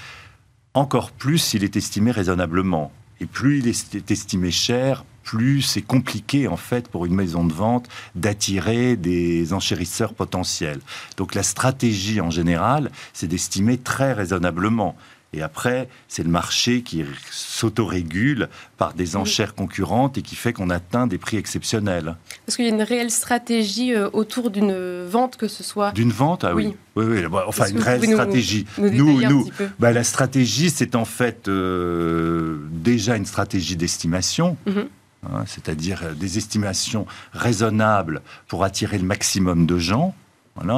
encore 0.72 1.10
plus 1.10 1.36
s'il 1.36 1.64
est 1.64 1.76
estimé 1.76 2.12
raisonnablement. 2.12 2.92
Et 3.20 3.26
plus 3.26 3.58
il 3.58 3.68
est 3.68 4.10
estimé 4.10 4.50
cher, 4.50 5.04
plus 5.22 5.60
c'est 5.60 5.82
compliqué 5.82 6.48
en 6.48 6.56
fait 6.56 6.88
pour 6.88 7.04
une 7.04 7.14
maison 7.14 7.44
de 7.44 7.52
vente 7.52 7.88
d'attirer 8.14 8.96
des 8.96 9.52
enchérisseurs 9.52 10.14
potentiels. 10.14 10.80
Donc 11.18 11.34
la 11.34 11.42
stratégie 11.42 12.22
en 12.22 12.30
général, 12.30 12.90
c'est 13.12 13.26
d'estimer 13.26 13.76
très 13.76 14.14
raisonnablement. 14.14 14.96
Et 15.32 15.42
après, 15.42 15.88
c'est 16.08 16.22
le 16.22 16.30
marché 16.30 16.82
qui 16.82 17.04
s'autorégule 17.30 18.48
par 18.78 18.94
des 18.94 19.16
enchères 19.16 19.54
concurrentes 19.54 20.16
et 20.16 20.22
qui 20.22 20.36
fait 20.36 20.52
qu'on 20.52 20.70
atteint 20.70 21.06
des 21.06 21.18
prix 21.18 21.36
exceptionnels. 21.36 22.16
Est-ce 22.46 22.56
qu'il 22.56 22.64
y 22.64 22.70
a 22.70 22.72
une 22.72 22.82
réelle 22.82 23.10
stratégie 23.10 23.92
euh, 23.92 24.08
autour 24.12 24.50
d'une 24.50 25.04
vente, 25.04 25.36
que 25.36 25.48
ce 25.48 25.62
soit 25.62 25.92
D'une 25.92 26.12
vente, 26.12 26.44
ah 26.44 26.54
oui. 26.54 26.68
Oui. 26.68 26.76
Oui, 26.96 27.04
oui, 27.04 27.26
bon, 27.26 27.40
enfin 27.46 27.66
une 27.68 27.78
réelle 27.78 28.04
stratégie. 28.04 28.64
nous 28.78 29.20
nous, 29.20 29.50
bah, 29.78 29.92
la 29.92 30.04
stratégie, 30.04 30.70
c'est 30.70 30.94
en 30.94 31.04
fait 31.04 31.46
euh, 31.48 32.58
déjà 32.70 33.16
une 33.16 33.26
stratégie 33.26 33.76
d'estimation. 33.76 34.56
Mhm. 34.66 34.88
hein, 35.24 35.44
c'est-à-dire 35.46 36.00
euh, 36.04 36.14
des 36.14 36.38
estimations 36.38 37.06
raisonnables 37.32 38.22
pour 38.48 38.64
attirer 38.64 38.96
le 38.96 39.04
maximum 39.04 39.66
de 39.66 39.76
gens. 39.76 40.14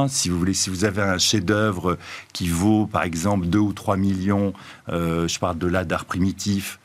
Si 0.09 0.29
vous 0.29 0.39
voulez, 0.39 0.55
si 0.55 0.71
vous 0.71 0.85
avez 0.85 1.03
un 1.03 1.19
chef-d'œuvre 1.19 1.99
qui 2.33 2.49
vaut, 2.49 2.87
par 2.87 3.03
exemple, 3.03 3.47
2 3.47 3.59
ou 3.59 3.73
3 3.73 3.97
millions, 3.97 4.53
euh, 4.89 5.29
je 5.29 5.39
parle 5.39 5.59
de 5.59 5.67
là 5.67 5.85
d'art 5.85 6.05
primitif. 6.05 6.79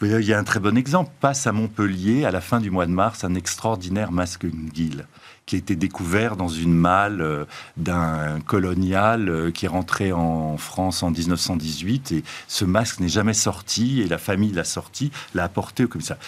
Il 0.00 0.20
y 0.20 0.32
a 0.32 0.38
un 0.38 0.44
très 0.44 0.60
bon 0.60 0.76
exemple. 0.76 1.10
Passe 1.20 1.46
à 1.46 1.52
Montpellier, 1.52 2.24
à 2.24 2.30
la 2.30 2.40
fin 2.40 2.60
du 2.60 2.70
mois 2.70 2.86
de 2.86 2.92
mars, 2.92 3.24
un 3.24 3.34
extraordinaire 3.34 4.12
masque 4.12 4.46
guille 4.46 5.04
qui 5.44 5.56
a 5.56 5.58
été 5.58 5.76
découvert 5.76 6.36
dans 6.36 6.48
une 6.48 6.74
malle 6.74 7.20
euh, 7.20 7.44
d'un 7.76 8.38
colonial 8.46 9.28
euh, 9.28 9.50
qui 9.50 9.64
est 9.64 9.68
rentré 9.68 10.12
en 10.12 10.56
France 10.56 11.02
en 11.02 11.10
1918. 11.10 12.12
Et 12.12 12.24
ce 12.46 12.64
masque 12.64 13.00
n'est 13.00 13.08
jamais 13.08 13.34
sorti, 13.34 14.00
et 14.00 14.06
la 14.06 14.18
famille 14.18 14.52
l'a 14.52 14.64
sorti, 14.64 15.10
l'a 15.34 15.44
apporté 15.44 15.84
au 15.84 15.88
commissaire. 15.88 16.18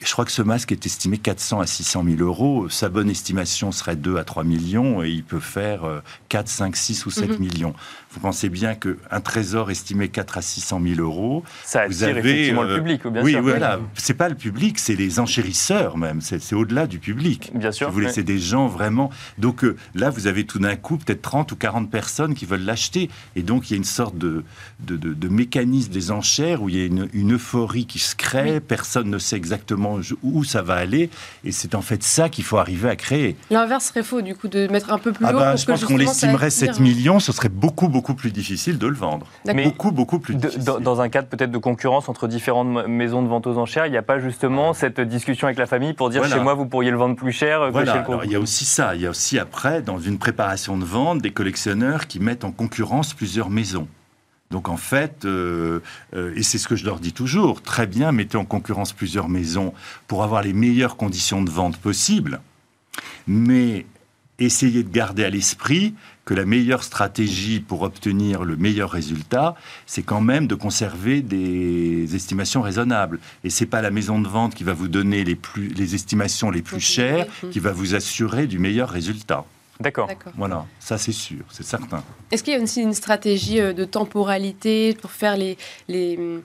Je 0.00 0.12
crois 0.12 0.24
que 0.26 0.32
ce 0.32 0.42
masque 0.42 0.70
est 0.70 0.84
estimé 0.84 1.16
400 1.18 1.60
à 1.60 1.66
600 1.66 2.04
000 2.04 2.20
euros. 2.20 2.68
Sa 2.68 2.88
bonne 2.90 3.08
estimation 3.08 3.72
serait 3.72 3.96
2 3.96 4.18
à 4.18 4.24
3 4.24 4.44
millions 4.44 5.02
et 5.02 5.08
il 5.08 5.24
peut 5.24 5.40
faire 5.40 5.84
euh, 5.84 6.00
4, 6.28 6.46
5, 6.48 6.76
6 6.76 7.06
ou 7.06 7.10
7 7.10 7.30
Mhm. 7.30 7.38
millions. 7.38 7.74
Vous 8.10 8.20
pensez 8.20 8.48
bien 8.50 8.74
qu'un 8.74 9.20
trésor 9.22 9.70
estimé 9.70 10.08
4 10.08 10.38
à 10.38 10.42
600 10.42 10.80
000 10.84 11.00
euros, 11.00 11.42
Ça 11.64 11.86
Vous 11.86 12.02
avez, 12.02 12.20
effectivement 12.20 12.62
euh, 12.64 12.68
le 12.68 12.74
public, 12.76 13.06
bien 13.06 13.22
oui, 13.22 13.32
sûr. 13.32 13.42
voilà, 13.42 13.80
c'est 13.94 14.14
pas 14.14 14.28
le 14.28 14.34
public, 14.34 14.78
c'est 14.78 14.94
les 14.94 15.20
enchérisseurs 15.20 15.96
même, 15.96 16.20
c'est 16.20 16.52
au-delà 16.54 16.86
du 16.86 16.98
public. 16.98 17.50
Bien 17.54 17.72
Si 17.72 17.78
sûr. 17.78 17.90
vous 17.90 18.06
c'est 18.08 18.22
des 18.24 18.38
gens 18.38 18.66
vraiment. 18.66 19.10
Donc 19.38 19.64
euh, 19.64 19.74
là, 19.94 20.10
vous 20.10 20.26
avez 20.26 20.44
tout 20.44 20.58
d'un 20.58 20.76
coup 20.76 20.98
peut-être 20.98 21.22
30 21.22 21.50
ou 21.52 21.56
40 21.56 21.90
personnes 21.90 22.34
qui 22.34 22.44
veulent 22.46 22.64
l'acheter. 22.64 23.08
Et 23.36 23.42
donc, 23.42 23.70
il 23.70 23.72
y 23.72 23.74
a 23.74 23.78
une 23.78 23.84
sorte 23.84 24.18
de, 24.18 24.44
de, 24.80 24.96
de- 24.96 25.14
de 25.14 25.28
mécanisme 25.28 25.90
des 25.92 26.10
enchères 26.10 26.62
où 26.62 26.68
il 26.68 26.76
y 26.76 26.82
a 26.82 26.84
une, 26.84 27.08
une 27.14 27.34
euphorie 27.34 27.86
qui 27.86 28.00
se 28.00 28.14
crée. 28.16 28.60
Personne 28.60 29.08
ne 29.08 29.18
sait 29.18 29.36
exactement 29.36 29.93
où 30.22 30.44
ça 30.44 30.62
va 30.62 30.74
aller. 30.74 31.10
Et 31.44 31.52
c'est 31.52 31.74
en 31.74 31.82
fait 31.82 32.02
ça 32.02 32.28
qu'il 32.28 32.44
faut 32.44 32.58
arriver 32.58 32.88
à 32.88 32.96
créer. 32.96 33.36
L'inverse 33.50 33.86
serait 33.86 34.02
faux, 34.02 34.22
du 34.22 34.34
coup, 34.34 34.48
de 34.48 34.66
mettre 34.68 34.92
un 34.92 34.98
peu 34.98 35.12
plus 35.12 35.24
Ah 35.26 35.32
haut 35.34 35.38
bah, 35.38 35.50
pour 35.50 35.56
je 35.58 35.66
que 35.66 35.70
pense 35.72 35.84
qu'on 35.84 35.96
l'estimerait 35.96 36.46
attire. 36.46 36.74
7 36.74 36.80
millions, 36.80 37.20
ce 37.20 37.32
serait 37.32 37.48
beaucoup, 37.48 37.88
beaucoup 37.88 38.14
plus 38.14 38.30
difficile 38.30 38.78
de 38.78 38.86
le 38.86 38.94
vendre. 38.94 39.26
D'accord. 39.44 39.56
Mais- 39.56 39.64
Beaucoup, 39.64 39.92
beaucoup 39.92 40.18
plus 40.18 40.34
De- 40.34 40.40
difficile. 40.40 40.64
dans, 40.64 40.80
dans 40.80 41.00
un 41.00 41.08
cadre 41.08 41.28
peut-être 41.28 41.50
de 41.50 41.58
concurrence 41.58 42.08
entre 42.08 42.28
différentes 42.28 42.68
ma- 42.68 42.86
maisons 42.86 43.22
de 43.22 43.28
vente 43.28 43.46
aux 43.46 43.58
enchères, 43.58 43.86
il 43.86 43.90
n'y 43.90 43.96
a 43.96 44.02
pas 44.02 44.18
justement 44.20 44.72
cette 44.74 45.00
discussion 45.00 45.46
avec 45.46 45.58
la 45.58 45.66
famille 45.66 45.92
pour 45.94 46.10
dire 46.10 46.20
Voilà. 46.20 46.36
chez 46.36 46.42
moi 46.42 46.54
vous 46.54 46.66
pourriez 46.66 46.90
le 46.90 46.96
vendre 46.96 47.16
plus 47.16 47.32
cher 47.32 47.60
que 47.66 47.72
Voilà, 47.72 47.92
chez 47.92 47.98
le 47.98 48.04
alors 48.04 48.24
il 48.24 48.32
y 48.32 48.36
a 48.36 48.40
aussi 48.40 48.64
ça. 48.64 48.94
Il 48.94 49.00
y 49.02 49.06
a 49.06 49.10
aussi 49.10 49.38
après, 49.38 49.82
dans 49.82 49.98
une 49.98 50.18
préparation 50.18 50.76
de 50.76 50.84
vente, 50.84 51.20
des 51.22 51.32
collectionneurs 51.32 52.06
qui 52.06 52.20
mettent 52.20 52.44
en 52.44 52.52
concurrence 52.52 53.14
plusieurs 53.14 53.50
maisons. 53.50 53.88
Donc 54.50 54.68
en 54.68 54.76
fait, 54.76 55.24
euh, 55.24 55.80
euh, 56.14 56.34
et 56.36 56.42
c'est 56.42 56.58
ce 56.58 56.68
que 56.68 56.76
je 56.76 56.84
leur 56.84 57.00
dis 57.00 57.12
toujours, 57.12 57.62
très 57.62 57.86
bien, 57.86 58.12
mettez 58.12 58.36
en 58.36 58.44
concurrence 58.44 58.92
plusieurs 58.92 59.28
maisons 59.28 59.74
pour 60.06 60.22
avoir 60.22 60.42
les 60.42 60.52
meilleures 60.52 60.96
conditions 60.96 61.42
de 61.42 61.50
vente 61.50 61.76
possibles, 61.78 62.40
mais 63.26 63.86
essayez 64.38 64.82
de 64.82 64.90
garder 64.90 65.24
à 65.24 65.30
l'esprit 65.30 65.94
que 66.24 66.34
la 66.34 66.46
meilleure 66.46 66.82
stratégie 66.82 67.60
pour 67.60 67.82
obtenir 67.82 68.44
le 68.44 68.56
meilleur 68.56 68.90
résultat, 68.90 69.54
c'est 69.86 70.02
quand 70.02 70.20
même 70.20 70.46
de 70.46 70.54
conserver 70.54 71.20
des 71.20 72.14
estimations 72.14 72.62
raisonnables. 72.62 73.20
Et 73.44 73.50
c'est 73.50 73.66
pas 73.66 73.82
la 73.82 73.90
maison 73.90 74.20
de 74.20 74.28
vente 74.28 74.54
qui 74.54 74.64
va 74.64 74.72
vous 74.72 74.88
donner 74.88 75.24
les, 75.24 75.34
plus, 75.34 75.68
les 75.68 75.94
estimations 75.94 76.50
les 76.50 76.62
plus 76.62 76.80
chères 76.80 77.26
qui 77.50 77.60
va 77.60 77.72
vous 77.72 77.94
assurer 77.94 78.46
du 78.46 78.58
meilleur 78.58 78.88
résultat. 78.88 79.44
D'accord. 79.80 80.08
Voilà, 80.36 80.66
ça 80.78 80.98
c'est 80.98 81.12
sûr, 81.12 81.44
c'est 81.50 81.64
certain. 81.64 82.02
Est-ce 82.30 82.42
qu'il 82.44 82.54
y 82.54 82.56
a 82.56 82.62
aussi 82.62 82.80
une 82.80 82.94
stratégie 82.94 83.60
euh, 83.60 83.72
de 83.72 83.84
temporalité 83.84 84.94
pour 84.94 85.10
faire 85.10 85.36
les. 85.36 85.56
les 85.88 86.16
hum, 86.16 86.42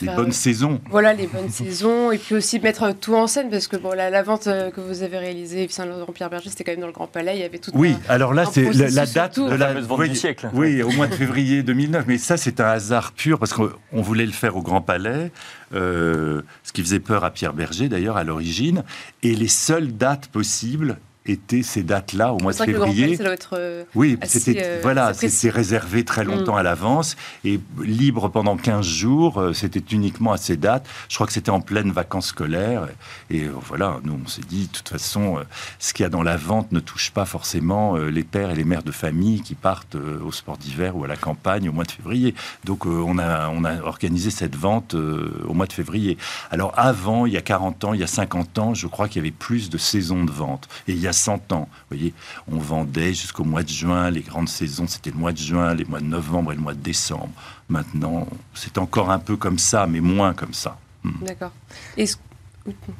Les 0.00 0.08
bonnes 0.08 0.30
euh, 0.30 0.32
saisons. 0.32 0.80
Voilà, 0.90 1.12
les 1.14 1.28
bonnes 1.28 1.48
saisons, 1.62 2.10
et 2.10 2.18
puis 2.18 2.34
aussi 2.34 2.58
mettre 2.58 2.90
tout 2.92 3.14
en 3.14 3.28
scène, 3.28 3.50
parce 3.50 3.68
que 3.68 3.76
bon, 3.76 3.92
la, 3.94 4.10
la 4.10 4.22
vente 4.24 4.48
euh, 4.48 4.72
que 4.72 4.80
vous 4.80 5.04
avez 5.04 5.16
réalisée, 5.18 5.68
Saint-Laurent-Pierre 5.68 6.28
Berger, 6.28 6.50
c'était 6.50 6.64
quand 6.64 6.72
même 6.72 6.80
dans 6.80 6.88
le 6.88 6.92
Grand 6.92 7.06
Palais, 7.06 7.36
il 7.36 7.40
y 7.40 7.44
avait 7.44 7.58
tout 7.58 7.70
Oui, 7.74 7.94
un- 8.08 8.14
alors 8.14 8.34
là 8.34 8.44
c'est 8.52 8.72
la, 8.72 9.06
date 9.06 9.38
de 9.38 9.48
La 9.50 9.56
la 9.56 9.68
fameuse 9.68 9.86
vente 9.86 10.00
oui, 10.00 10.08
du 10.10 10.16
siècle. 10.16 10.50
Oui, 10.52 10.82
au 10.82 10.90
mois 10.90 11.06
de 11.06 11.14
février 11.14 11.62
2009. 11.62 12.04
Mais 12.08 12.18
ça, 12.18 12.36
c'est 12.36 12.58
un 12.60 12.66
hasard 12.66 13.12
pur 13.12 13.38
parce 13.38 13.52
qu'on 13.52 13.70
voulait 14.02 14.26
le 14.26 14.32
faire 14.32 14.56
au 14.56 14.62
Grand 14.62 14.80
Palais, 14.80 15.30
euh, 15.72 16.42
ce 16.64 16.72
qui 16.72 16.82
faisait 16.82 16.98
peur 17.00 17.22
à 17.22 17.30
Pierre 17.30 17.52
Berger 17.52 17.88
d'ailleurs 17.88 18.16
à 18.16 18.24
l'origine. 18.24 18.82
Et 19.22 19.36
les 19.36 19.46
seules 19.48 19.92
dates 19.96 20.26
possibles 20.26 20.98
étaient 21.26 21.62
ces 21.62 21.82
dates-là 21.82 22.32
au 22.32 22.38
mois 22.40 22.52
de 22.52 22.58
que 22.58 22.70
le 22.70 22.78
février. 22.78 23.16
être. 23.22 23.50
euh, 23.56 23.84
Oui, 23.94 24.18
c'était 24.24 24.62
euh, 24.64 24.78
voilà, 24.82 25.14
c'était 25.14 25.50
réservé 25.50 26.04
très 26.04 26.24
longtemps 26.24 26.54
Mm. 26.54 26.58
à 26.58 26.62
l'avance 26.64 27.16
et 27.44 27.60
libre 27.82 28.28
pendant 28.28 28.56
15 28.56 28.84
jours. 28.84 29.38
euh, 29.40 29.52
C'était 29.52 29.84
uniquement 29.94 30.32
à 30.32 30.36
ces 30.36 30.56
dates. 30.56 30.86
Je 31.08 31.14
crois 31.14 31.26
que 31.26 31.32
c'était 31.32 31.50
en 31.50 31.60
pleine 31.60 31.92
vacances 31.92 32.28
scolaires. 32.28 32.88
Et 33.30 33.46
voilà, 33.68 34.00
nous 34.04 34.18
on 34.24 34.28
s'est 34.28 34.42
dit, 34.48 34.66
de 34.66 34.72
toute 34.72 34.88
façon, 34.88 35.38
ce 35.78 35.92
qu'il 35.92 36.02
y 36.02 36.06
a 36.06 36.10
dans 36.10 36.22
la 36.24 36.36
vente 36.36 36.72
ne 36.72 36.80
touche 36.80 37.10
pas 37.12 37.24
forcément 37.24 37.96
les 37.96 38.24
pères 38.24 38.50
et 38.50 38.54
les 38.56 38.64
mères 38.64 38.82
de 38.82 38.92
famille 38.92 39.42
qui 39.42 39.54
partent 39.54 39.94
au 39.94 40.32
sport 40.32 40.58
d'hiver 40.58 40.96
ou 40.96 41.04
à 41.04 41.06
la 41.08 41.16
campagne 41.16 41.68
au 41.68 41.72
mois 41.72 41.84
de 41.84 41.92
février. 41.92 42.34
Donc 42.64 42.84
on 42.86 43.18
a 43.18 43.48
on 43.50 43.64
a 43.64 43.80
organisé 43.82 44.30
cette 44.30 44.56
vente 44.56 44.94
au 44.94 45.54
mois 45.54 45.66
de 45.66 45.72
février. 45.72 46.18
Alors 46.50 46.72
avant, 46.76 47.26
il 47.26 47.32
y 47.32 47.36
a 47.36 47.42
40 47.42 47.84
ans, 47.84 47.94
il 47.94 48.00
y 48.00 48.04
a 48.04 48.06
50 48.08 48.58
ans, 48.58 48.74
je 48.74 48.86
crois 48.86 49.08
qu'il 49.08 49.22
y 49.22 49.24
avait 49.24 49.30
plus 49.30 49.70
de 49.70 49.78
saisons 49.78 50.24
de 50.24 50.30
vente. 50.32 50.68
Et 50.88 50.92
il 50.92 50.98
y 51.00 51.06
a 51.06 51.11
100 51.12 51.52
ans, 51.52 51.68
vous 51.90 51.96
voyez, 51.96 52.14
on 52.50 52.58
vendait 52.58 53.12
jusqu'au 53.14 53.44
mois 53.44 53.62
de 53.62 53.68
juin. 53.68 54.10
Les 54.10 54.20
grandes 54.22 54.48
saisons, 54.48 54.86
c'était 54.86 55.10
le 55.10 55.16
mois 55.16 55.32
de 55.32 55.38
juin, 55.38 55.74
les 55.74 55.84
mois 55.84 56.00
de 56.00 56.06
novembre 56.06 56.52
et 56.52 56.56
le 56.56 56.60
mois 56.60 56.74
de 56.74 56.80
décembre. 56.80 57.30
Maintenant, 57.68 58.26
c'est 58.54 58.78
encore 58.78 59.10
un 59.10 59.18
peu 59.18 59.36
comme 59.36 59.58
ça, 59.58 59.86
mais 59.86 60.00
moins 60.00 60.34
comme 60.34 60.54
ça. 60.54 60.78
D'accord. 61.22 61.52
Est-ce 61.96 62.16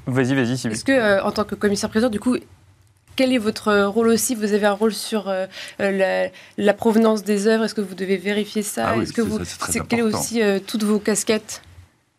Vas-y, 0.07 0.35
vas-y, 0.35 0.59
Sylvie. 0.59 0.75
est-ce 0.75 0.85
que, 0.85 0.93
euh, 0.93 1.23
en 1.23 1.31
tant 1.31 1.45
que 1.45 1.55
commissaire-priseur, 1.55 2.11
du 2.11 2.19
coup, 2.19 2.37
quel 3.15 3.33
est 3.33 3.39
votre 3.39 3.85
rôle 3.85 4.09
aussi? 4.09 4.35
Vous 4.35 4.53
avez 4.53 4.67
un 4.67 4.73
rôle 4.73 4.93
sur 4.95 5.29
euh, 5.29 5.47
euh, 5.81 5.91
la, 5.93 6.31
la 6.65 6.75
provenance 6.75 7.23
des 7.23 7.47
œuvres? 7.47 7.65
Est-ce 7.65 7.75
que 7.75 7.81
vous 7.81 7.95
devez 7.95 8.17
vérifier 8.17 8.63
ça? 8.63 8.89
Ah 8.89 8.95
oui, 8.97 9.05
Est-ce 9.05 9.13
que 9.13 9.23
c'est- 9.23 9.29
vous, 9.29 9.45
ça, 9.45 9.67
c'est 9.71 9.87
quelle 9.87 10.01
est 10.01 10.03
aussi 10.03 10.43
euh, 10.43 10.59
toutes 10.67 10.83
vos 10.83 10.99
casquettes? 10.99 11.63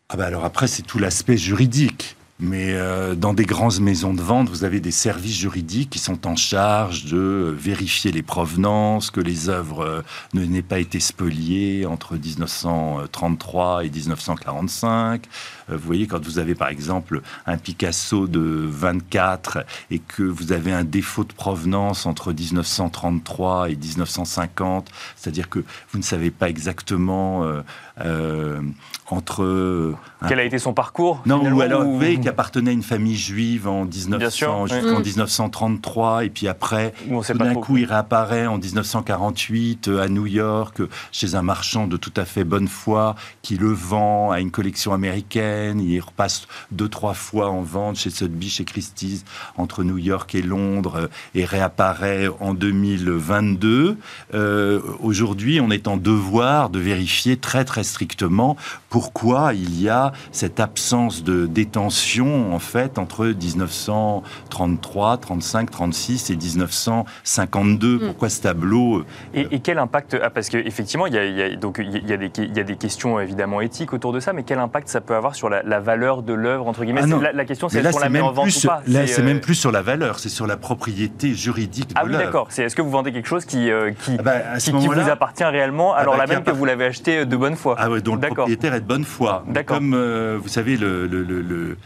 Ah 0.10 0.16
bah 0.18 0.26
alors 0.28 0.46
après, 0.46 0.68
c'est 0.68 0.84
tout 0.84 1.00
l'aspect 1.00 1.36
juridique. 1.38 2.16
Mais 2.44 2.74
euh, 2.74 3.16
dans 3.16 3.34
des 3.34 3.46
grandes 3.46 3.80
maisons 3.80 4.14
de 4.14 4.22
vente, 4.22 4.50
vous 4.50 4.66
avez 4.66 4.82
des 4.82 4.92
services 4.92 5.38
juridiques 5.38 5.92
qui 5.92 6.00
sont 6.00 6.28
en 6.28 6.36
charge 6.36 7.06
de 7.06 7.16
euh, 7.16 7.56
vérifier 7.58 8.12
les 8.12 8.22
provenances, 8.22 9.12
que 9.12 9.22
les 9.22 9.48
œuvres 9.48 9.86
euh, 9.86 10.02
n'aient 10.34 10.62
pas 10.62 10.80
été 10.80 11.00
spoliées 11.00 11.86
entre 11.86 12.18
1933 12.18 13.86
et 13.86 13.90
1945. 13.90 15.24
Euh, 15.70 15.78
vous 15.78 15.86
voyez, 15.86 16.08
quand 16.08 16.24
vous 16.24 16.40
avez 16.40 16.56
par 16.56 16.70
exemple 16.70 17.22
un 17.46 17.58
Picasso 17.58 18.28
de 18.28 18.40
24 18.70 19.66
et 19.92 20.00
que 20.00 20.24
vous 20.24 20.52
avez 20.52 20.72
un 20.72 20.84
défaut 20.84 21.24
de 21.24 21.34
provenance 21.34 22.06
entre 22.06 22.34
1933 22.34 23.70
et 23.70 23.76
1950, 23.76 24.90
c'est-à-dire 25.16 25.50
que 25.50 25.60
vous 25.92 25.98
ne 25.98 26.04
savez 26.04 26.32
pas 26.32 26.50
exactement 26.50 27.44
euh, 27.44 27.62
euh, 28.04 28.62
entre... 29.10 29.94
Quel 30.28 30.40
a 30.40 30.44
été 30.44 30.58
son 30.58 30.74
parcours 30.74 31.22
non, 31.26 31.42
ou 31.52 31.62
alors, 31.62 31.82
ou- 31.82 31.92
vous 31.92 31.98
voyez 31.98 32.20
a 32.28 32.30
appartenait 32.30 32.72
à 32.72 32.74
une 32.74 32.84
famille 32.84 33.16
juive 33.16 33.68
en 33.68 33.86
1900 33.86 34.68
jusqu'en 34.68 35.00
1933, 35.00 36.26
et 36.26 36.30
puis 36.30 36.48
après, 36.48 36.94
tout 37.08 37.38
d'un 37.38 37.54
coup, 37.56 37.78
il 37.78 37.86
réapparaît 37.86 38.48
en 38.48 38.58
1948 38.58 39.90
à 40.02 40.08
New 40.08 40.26
York 40.26 40.82
chez 41.12 41.36
un 41.36 41.42
marchand 41.42 41.88
de 41.88 41.98
tout 41.98 42.14
à 42.16 42.26
fait 42.26 42.44
bonne 42.44 42.68
foi 42.68 43.16
qui 43.42 43.58
le 43.58 43.72
vend 43.72 44.32
à 44.32 44.40
une 44.40 44.52
collection 44.52 44.94
américaine. 44.94 45.53
Il 45.80 46.00
repasse 46.00 46.48
deux 46.72 46.90
trois 46.90 47.14
fois 47.14 47.50
en 47.50 47.62
vente 47.62 47.98
chez 47.98 48.10
Sotheby's, 48.10 48.54
chez 48.54 48.66
Christie's, 48.66 49.24
entre 49.58 49.84
New 49.84 49.98
York 49.98 50.34
et 50.36 50.42
Londres, 50.42 51.10
et 51.36 51.46
réapparaît 51.46 52.30
en 52.40 52.54
2022. 52.54 53.98
Euh, 54.34 54.82
aujourd'hui, 55.02 55.60
on 55.62 55.72
est 55.72 55.88
en 55.88 55.98
devoir 55.98 56.70
de 56.70 56.80
vérifier 56.80 57.38
très 57.38 57.66
très 57.66 57.84
strictement 57.84 58.58
pourquoi 58.90 59.54
il 59.56 59.82
y 59.82 59.90
a 59.90 60.14
cette 60.32 60.60
absence 60.60 61.24
de 61.24 61.48
détention 61.48 62.54
en 62.54 62.60
fait 62.60 63.00
entre 63.00 63.26
1933, 63.26 65.18
35, 65.18 65.72
36 65.72 66.30
et 66.30 66.36
1952. 66.36 67.96
Hmm. 67.96 68.00
Pourquoi 68.06 68.30
ce 68.30 68.42
tableau 68.42 69.00
euh, 69.00 69.04
et, 69.34 69.60
quel 69.62 69.80
impact 69.80 70.18
ah, 70.22 70.30
Parce 70.30 70.50
qu'effectivement, 70.50 71.08
il 71.08 71.14
y, 71.16 71.18
a, 71.18 71.56
donc 71.56 71.80
il 71.80 72.08
y 72.08 72.14
a, 72.14 72.18
des, 72.18 72.32
il 72.38 72.56
y 72.56 72.60
a 72.60 72.64
des 72.64 72.76
questions 72.76 73.20
évidemment 73.20 73.62
éthiques 73.62 73.94
autour 73.94 74.14
de 74.14 74.20
ça, 74.20 74.32
mais 74.32 74.44
quel 74.44 74.60
impact 74.60 74.88
ça 74.90 75.02
peut 75.02 75.16
avoir 75.16 75.36
sur 75.36 75.43
la, 75.50 75.80
valeur 75.80 76.24
de 76.24 76.34
l'œuvre 76.34 76.68
entre 76.68 76.84
guillemets 76.84 77.02
ah 77.04 77.32
la, 77.34 77.46
question, 77.46 77.70
c'est 77.70 77.80
est-ce 77.80 77.92
qu'on 77.92 78.00
la 78.00 78.10
met 78.10 78.22
en 78.22 78.32
vente 78.32 78.56
ou 78.56 78.68
pas 78.68 78.82
Là, 78.88 79.08
c'est 79.08 79.24
même 79.24 79.38
euh, 79.38 79.42
plus 79.42 79.56
sur 79.56 79.72
la 79.72 79.82
valeur, 79.82 80.20
c'est 80.20 80.30
sur 80.30 80.48
la 80.48 80.58
propriété 80.58 81.34
juridique 81.34 81.90
de 81.90 81.94
ah, 81.96 82.04
l'œuvre. 82.04 82.16
Ah 82.16 82.20
oui, 82.20 82.26
d'accord. 82.26 82.48
C'est 82.50 82.64
est-ce 82.64 82.76
que 82.76 82.82
vous 82.82 82.90
vendez 82.90 83.12
quelque 83.12 83.28
chose 83.28 83.46
qui, 83.46 83.72
euh, 83.72 83.92
qui, 83.92 84.16
ah 84.20 84.24
bah, 84.24 84.58
qui, 84.60 84.72
vous 84.72 85.10
appartient 85.10 85.44
réellement, 85.44 85.94
alors 85.94 86.18
là 86.18 86.26
même 86.28 86.44
que 86.44 86.52
vous 86.52 86.66
l'avez 86.66 86.86
acheté 86.86 87.26
de 87.26 87.36
bonne 87.36 87.56
foi 87.56 87.76
Ah 87.78 87.90
oui, 87.90 88.02
donc 88.02 88.22
le 88.22 88.30
propriétaire 88.30 88.74
est 88.74 88.82
de 88.82 88.88
bonne 88.88 89.06
foi. 89.06 89.46
Comme 89.66 89.96
vous 90.36 90.50
savez, 90.50 90.78
le, 90.78 91.08
le, 91.08 91.24
le, 91.24 91.78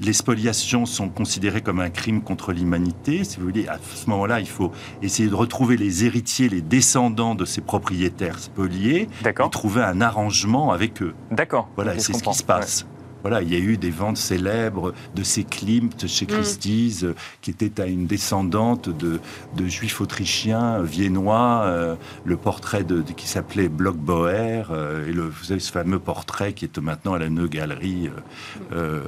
les 0.00 0.12
spoliations 0.12 0.86
sont 0.86 1.08
considérées 1.08 1.60
comme 1.60 1.80
un 1.80 1.90
crime 1.90 2.22
contre 2.22 2.52
l'humanité. 2.52 3.24
Si 3.24 3.38
vous 3.38 3.46
voulez, 3.46 3.68
à 3.68 3.78
ce 3.94 4.08
moment-là, 4.10 4.40
il 4.40 4.48
faut 4.48 4.72
essayer 5.02 5.28
de 5.28 5.34
retrouver 5.34 5.76
les 5.76 6.04
héritiers, 6.04 6.48
les 6.48 6.60
descendants 6.60 7.34
de 7.34 7.44
ces 7.44 7.60
propriétaires 7.60 8.38
spoliés, 8.38 9.08
et 9.26 9.50
trouver 9.50 9.82
un 9.82 10.00
arrangement 10.00 10.72
avec 10.72 11.02
eux. 11.02 11.14
D'accord. 11.30 11.68
Voilà, 11.76 11.98
c'est 12.12 12.18
ce 12.18 12.22
qui 12.22 12.34
se 12.34 12.42
passe. 12.42 12.86
Voilà, 13.22 13.42
il 13.42 13.52
y 13.52 13.56
a 13.56 13.58
eu 13.58 13.76
des 13.76 13.90
ventes 13.90 14.16
célèbres 14.16 14.92
de 15.14 15.22
ces 15.24 15.42
Klimt 15.42 16.06
chez 16.06 16.24
mm. 16.24 16.28
Christie's, 16.28 17.04
euh, 17.04 17.14
qui 17.40 17.50
était 17.50 17.80
à 17.82 17.86
une 17.86 18.06
descendante 18.06 18.88
de, 18.88 19.20
juifs 19.66 20.00
autrichiens, 20.00 20.82
viennois, 20.82 21.62
euh, 21.64 21.96
le 22.24 22.36
portrait 22.36 22.84
de, 22.84 23.02
qui 23.02 23.26
s'appelait 23.26 23.68
Bloch 23.68 23.96
Boer, 23.96 24.70
euh, 24.70 25.08
et 25.08 25.12
le, 25.12 25.22
vous 25.22 25.44
savez 25.44 25.60
ce 25.60 25.72
fameux 25.72 25.98
portrait 25.98 26.52
qui 26.52 26.64
est 26.64 26.78
maintenant 26.78 27.14
à 27.14 27.18
la 27.18 27.28
Neu 27.28 27.48
Galerie 27.48 28.10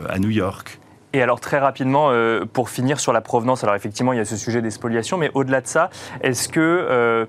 à 0.09 0.19
New 0.19 0.31
York. 0.31 0.81
Et 1.13 1.23
alors 1.23 1.41
très 1.41 1.59
rapidement, 1.59 2.11
pour 2.53 2.69
finir 2.69 3.01
sur 3.01 3.13
la 3.13 3.21
provenance, 3.21 3.63
alors 3.65 3.77
effectivement 3.77 4.13
il 4.13 4.17
y 4.17 4.21
a 4.21 4.25
ce 4.25 4.37
sujet 4.37 4.61
des 4.61 4.71
spoliations, 4.71 5.19
mais 5.19 5.31
au-delà 5.35 5.61
de 5.61 5.67
ça, 5.67 5.91
est-ce 6.23 6.49
que 6.49 7.27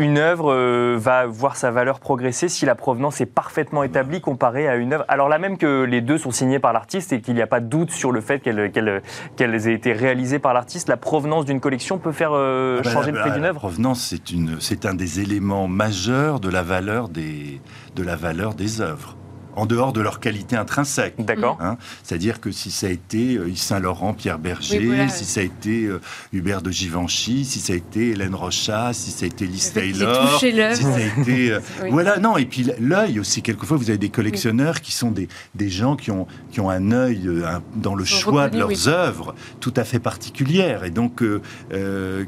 une 0.00 0.18
œuvre 0.18 0.52
euh, 0.52 0.96
va 0.98 1.26
voir 1.26 1.56
sa 1.56 1.70
valeur 1.70 2.00
progresser 2.00 2.48
si 2.48 2.64
la 2.64 2.74
provenance 2.74 3.20
est 3.20 3.26
parfaitement 3.26 3.82
établie 3.82 4.20
comparée 4.20 4.66
à 4.66 4.76
une 4.76 4.94
œuvre. 4.94 5.04
Alors 5.08 5.28
là 5.28 5.38
même 5.38 5.58
que 5.58 5.82
les 5.84 6.00
deux 6.00 6.18
sont 6.18 6.30
signés 6.30 6.58
par 6.58 6.72
l'artiste 6.72 7.12
et 7.12 7.20
qu'il 7.20 7.34
n'y 7.34 7.42
a 7.42 7.46
pas 7.46 7.60
de 7.60 7.66
doute 7.66 7.90
sur 7.90 8.10
le 8.10 8.20
fait 8.20 8.40
qu'elles 8.40 9.68
aient 9.68 9.74
été 9.74 9.92
réalisées 9.92 10.38
par 10.38 10.54
l'artiste, 10.54 10.88
la 10.88 10.96
provenance 10.96 11.44
d'une 11.44 11.60
collection 11.60 11.98
peut 11.98 12.12
faire 12.12 12.30
euh, 12.32 12.78
ah 12.80 12.82
bah, 12.84 12.90
changer 12.90 13.12
le 13.12 13.20
prix 13.20 13.28
bah, 13.28 13.36
d'une 13.36 13.44
œuvre? 13.44 13.54
La 13.54 13.60
provenance, 13.60 14.14
c'est 14.60 14.86
un 14.86 14.94
des 14.94 15.20
éléments 15.20 15.68
majeurs 15.68 16.40
de 16.40 16.48
la 16.48 16.62
valeur 16.62 17.08
des, 17.08 17.60
de 17.94 18.02
la 18.02 18.16
valeur 18.16 18.54
des 18.54 18.80
œuvres 18.80 19.16
en 19.56 19.66
dehors 19.66 19.92
de 19.92 20.00
leur 20.00 20.20
qualité 20.20 20.56
intrinsèque. 20.56 21.14
D'accord. 21.18 21.58
Hein. 21.60 21.76
C'est-à-dire 22.02 22.40
que 22.40 22.50
si 22.50 22.70
ça 22.70 22.86
a 22.86 22.90
été 22.90 23.36
euh, 23.36 23.48
Yves 23.48 23.58
Saint-Laurent, 23.58 24.14
Pierre 24.14 24.38
Berger, 24.38 25.08
si 25.08 25.24
ça 25.24 25.40
a 25.40 25.42
été 25.42 25.84
euh, 25.84 26.00
Hubert 26.32 26.62
de 26.62 26.70
Givenchy, 26.70 27.44
si 27.44 27.60
ça 27.60 27.72
a 27.72 27.76
été 27.76 28.10
Hélène 28.10 28.34
Rocha, 28.34 28.92
si 28.92 29.10
ça 29.10 29.24
a 29.24 29.28
été 29.28 29.46
Liz 29.46 29.72
Taylor, 29.72 30.38
si 30.38 30.52
ça 30.52 30.94
a 30.94 31.20
été... 31.20 31.52
Euh, 31.52 31.60
voilà, 31.90 32.18
non, 32.18 32.36
et 32.36 32.46
puis 32.46 32.66
l'œil 32.80 33.18
aussi, 33.18 33.42
quelquefois 33.42 33.76
vous 33.76 33.90
avez 33.90 33.98
des 33.98 34.08
collectionneurs 34.08 34.80
qui 34.80 34.92
sont 34.92 35.10
des, 35.10 35.28
des 35.54 35.68
gens 35.68 35.96
qui 35.96 36.10
ont, 36.10 36.26
qui 36.50 36.60
ont 36.60 36.70
un 36.70 36.92
œil 36.92 37.28
dans 37.76 37.94
le 37.94 38.04
choix 38.04 38.48
de 38.48 38.58
leurs 38.58 38.88
œuvres 38.88 39.34
tout 39.60 39.74
à 39.76 39.84
fait 39.84 39.98
particulière, 39.98 40.84
et 40.84 40.90
donc 40.90 41.22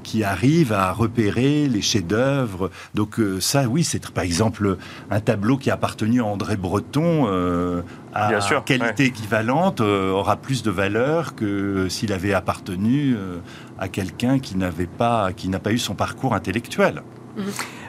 qui 0.02 0.24
arrivent 0.24 0.72
à 0.72 0.92
repérer 0.92 1.68
les 1.68 1.82
chefs-d'œuvre. 1.82 2.70
Donc 2.94 3.16
ça, 3.40 3.64
oui, 3.68 3.84
c'est 3.84 4.10
par 4.10 4.24
exemple 4.24 4.76
un 5.10 5.20
tableau 5.20 5.56
qui 5.56 5.70
a 5.70 5.74
appartenu 5.74 6.20
à 6.20 6.24
André 6.24 6.56
Breton, 6.56 7.11
euh, 7.26 7.82
à 8.14 8.40
qualité 8.64 9.04
équivalente 9.06 9.80
euh, 9.80 10.10
aura 10.10 10.36
plus 10.36 10.62
de 10.62 10.70
valeur 10.70 11.34
que 11.34 11.88
s'il 11.88 12.12
avait 12.12 12.34
appartenu 12.34 13.14
euh, 13.14 13.38
à 13.78 13.88
quelqu'un 13.88 14.38
qui 14.38 14.56
n'avait 14.56 14.86
pas, 14.86 15.32
qui 15.32 15.48
n'a 15.48 15.58
pas 15.58 15.72
eu 15.72 15.78
son 15.78 15.94
parcours 15.94 16.34
intellectuel. 16.34 17.02
Mhm. 17.36 17.44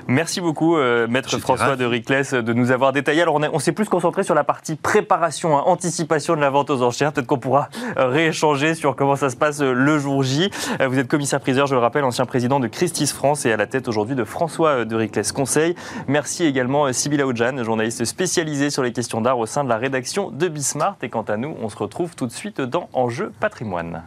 Merci 0.07 0.41
beaucoup, 0.41 0.75
euh, 0.75 1.07
Maître 1.07 1.37
François 1.37 1.77
de 1.77 1.85
Riclès, 1.85 2.33
de 2.33 2.53
nous 2.53 2.71
avoir 2.71 2.91
détaillé. 2.91 3.21
Alors, 3.21 3.39
on, 3.53 3.59
s'est 3.59 3.71
plus 3.71 3.87
concentré 3.87 4.23
sur 4.23 4.35
la 4.35 4.43
partie 4.43 4.75
préparation, 4.75 5.57
hein, 5.57 5.63
anticipation 5.65 6.35
de 6.35 6.41
la 6.41 6.49
vente 6.49 6.69
aux 6.69 6.81
enchères. 6.81 7.13
Peut-être 7.13 7.27
qu'on 7.27 7.39
pourra 7.39 7.69
euh, 7.97 8.07
rééchanger 8.07 8.75
sur 8.75 8.95
comment 8.95 9.15
ça 9.15 9.29
se 9.29 9.37
passe 9.37 9.61
euh, 9.61 9.71
le 9.71 9.99
jour 9.99 10.21
J. 10.23 10.49
vous 10.85 10.99
êtes 10.99 11.07
commissaire-priseur, 11.07 11.67
je 11.67 11.75
le 11.75 11.79
rappelle, 11.79 12.03
ancien 12.03 12.25
président 12.25 12.59
de 12.59 12.67
Christie's 12.67 13.13
France 13.13 13.45
et 13.45 13.53
à 13.53 13.57
la 13.57 13.65
tête 13.65 13.87
aujourd'hui 13.87 14.15
de 14.15 14.23
François 14.25 14.83
de 14.85 14.95
Riclès 14.95 15.31
Conseil. 15.31 15.75
Merci 16.07 16.43
également 16.43 16.91
Sybilla 16.91 17.25
Oudjan, 17.25 17.63
journaliste 17.63 18.03
spécialisée 18.05 18.69
sur 18.69 18.83
les 18.83 18.91
questions 18.91 19.21
d'art 19.21 19.39
au 19.39 19.45
sein 19.45 19.63
de 19.63 19.69
la 19.69 19.77
rédaction 19.77 20.31
de 20.31 20.47
Bismart. 20.47 20.97
Et 21.01 21.09
quant 21.09 21.23
à 21.23 21.37
nous, 21.37 21.55
on 21.61 21.69
se 21.69 21.77
retrouve 21.77 22.15
tout 22.15 22.27
de 22.27 22.31
suite 22.31 22.61
dans 22.61 22.89
Enjeu 22.93 23.31
patrimoine. 23.39 24.03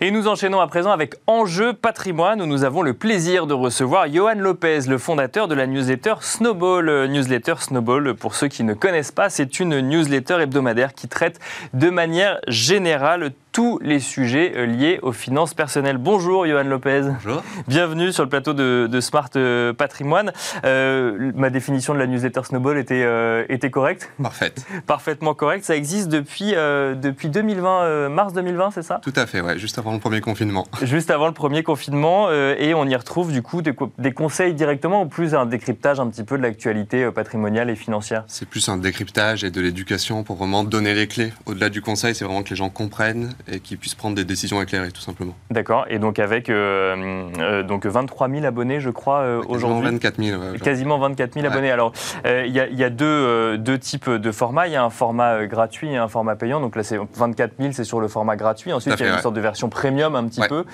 Et 0.00 0.10
nous 0.10 0.26
enchaînons 0.26 0.60
à 0.60 0.66
présent 0.66 0.90
avec 0.90 1.14
Enjeu 1.28 1.72
patrimoine 1.72 2.42
où 2.42 2.46
nous 2.46 2.64
avons 2.64 2.82
le 2.82 2.94
plaisir 2.94 3.46
de 3.46 3.54
recevoir 3.54 4.12
Johan 4.12 4.34
Lopez, 4.34 4.80
le 4.88 4.98
fondateur 4.98 5.46
de 5.46 5.54
la 5.54 5.68
newsletter 5.68 6.14
Snowball. 6.20 7.08
Newsletter 7.08 7.54
Snowball, 7.58 8.14
pour 8.14 8.34
ceux 8.34 8.48
qui 8.48 8.64
ne 8.64 8.74
connaissent 8.74 9.12
pas, 9.12 9.30
c'est 9.30 9.60
une 9.60 9.78
newsletter 9.80 10.40
hebdomadaire 10.40 10.94
qui 10.94 11.06
traite 11.06 11.38
de 11.74 11.90
manière 11.90 12.40
générale 12.48 13.30
tous 13.54 13.78
les 13.82 14.00
sujets 14.00 14.52
euh, 14.56 14.66
liés 14.66 14.98
aux 15.02 15.12
finances 15.12 15.54
personnelles. 15.54 15.96
Bonjour 15.96 16.44
Johan 16.44 16.64
Lopez. 16.64 17.02
Bonjour. 17.02 17.40
Bienvenue 17.68 18.12
sur 18.12 18.24
le 18.24 18.28
plateau 18.28 18.52
de, 18.52 19.00
Smart 19.00 19.30
euh, 19.36 19.72
Patrimoine. 19.72 20.32
Euh, 20.64 21.30
ma 21.36 21.50
définition 21.50 21.94
de 21.94 22.00
la 22.00 22.08
newsletter 22.08 22.40
Snowball 22.42 22.78
était, 22.78 23.06
était 23.48 23.70
correcte? 23.70 24.10
Parfaite. 24.20 24.66
Parfaitement 24.88 25.34
correcte. 25.34 25.64
Ça 25.64 25.76
existe 25.76 26.08
depuis, 26.08 26.50
depuis 26.50 27.28
2020, 27.28 28.08
mars 28.08 28.32
2020, 28.32 28.72
c'est 28.72 28.82
ça? 28.82 29.00
Tout 29.00 29.12
à 29.14 29.24
fait, 29.26 29.40
ouais, 29.40 29.56
juste 29.56 29.78
avant 29.78 29.92
le 29.92 30.00
premier 30.00 30.20
confinement. 30.20 30.66
Juste 30.82 31.12
avant 31.12 31.28
le 31.28 31.32
premier 31.32 31.62
confinement. 31.62 32.30
et 32.32 32.74
on 32.74 32.86
y 32.86 32.96
retrouve 32.96 33.30
du 33.30 33.42
coup 33.42 33.62
des, 33.62 33.74
des, 33.98 34.12
conseils 34.12 34.54
directement 34.54 35.02
ou 35.02 35.06
plus 35.06 35.34
un 35.34 35.46
décryptage 35.46 36.00
un 36.00 36.08
petit 36.08 36.24
peu 36.24 36.36
de 36.36 36.42
l'actualité 36.42 37.08
patrimoniale 37.12 37.70
et 37.70 37.76
financière? 37.76 38.24
C'est 38.26 38.48
plus 38.48 38.68
un 38.68 38.78
décryptage 38.78 39.44
et 39.44 39.50
de 39.50 39.60
l'éducation 39.60 40.24
pour 40.24 40.36
vraiment 40.36 40.64
donner 40.64 40.94
les 40.94 41.06
clés. 41.06 41.32
Au-delà 41.46 41.68
du 41.68 41.82
conseil, 41.82 42.16
c'est 42.16 42.24
vraiment 42.24 42.42
que 42.42 42.50
les 42.50 42.56
gens 42.56 42.70
comprennent 42.70 43.34
et 43.50 43.60
qu'ils 43.60 43.78
puissent 43.78 43.94
prendre 43.94 44.16
des 44.16 44.24
décisions 44.24 44.60
éclairées, 44.62 44.90
tout 44.90 45.00
simplement. 45.00 45.34
D'accord. 45.50 45.86
Et 45.88 45.98
donc 45.98 46.18
avec 46.18 46.48
euh, 46.48 47.28
euh, 47.38 47.62
donc 47.62 47.86
23 47.86 48.28
000 48.28 48.44
abonnés, 48.44 48.80
je 48.80 48.90
crois, 48.90 49.20
euh, 49.20 49.42
aujourd'hui. 49.46 49.90
24 49.90 50.22
000. 50.22 50.42
quasiment 50.62 50.98
24 50.98 51.34
000 51.34 51.46
abonnés. 51.46 51.70
Alors, 51.70 51.92
il 52.24 52.50
y, 52.50 52.76
y, 52.76 52.84
a 52.84 52.90
deux, 52.90 53.58
deux 53.58 53.78
types 53.78 54.08
de 54.08 54.32
formats. 54.32 54.66
Il 54.66 54.72
y 54.72 54.76
a 54.76 54.84
un 54.84 54.90
format 54.90 55.46
gratuit 55.46 55.90
et 55.90 55.96
un 55.96 56.08
format 56.08 56.36
payant. 56.36 56.60
Donc 56.60 56.76
là, 56.76 56.82
c'est 56.82 56.98
24 57.14 57.52
000, 57.58 57.72
c'est 57.72 57.84
sur 57.84 58.00
le 58.00 58.08
format 58.08 58.36
gratuit. 58.36 58.72
Ensuite, 58.72 58.94
il 58.98 59.06
y 59.06 59.08
a 59.08 59.14
une 59.14 59.20
sorte 59.20 59.34
de 59.34 59.40
version 59.40 59.68
premium 59.68 60.14
un 60.14 60.26
petit 60.26 60.42
peu, 60.48 60.64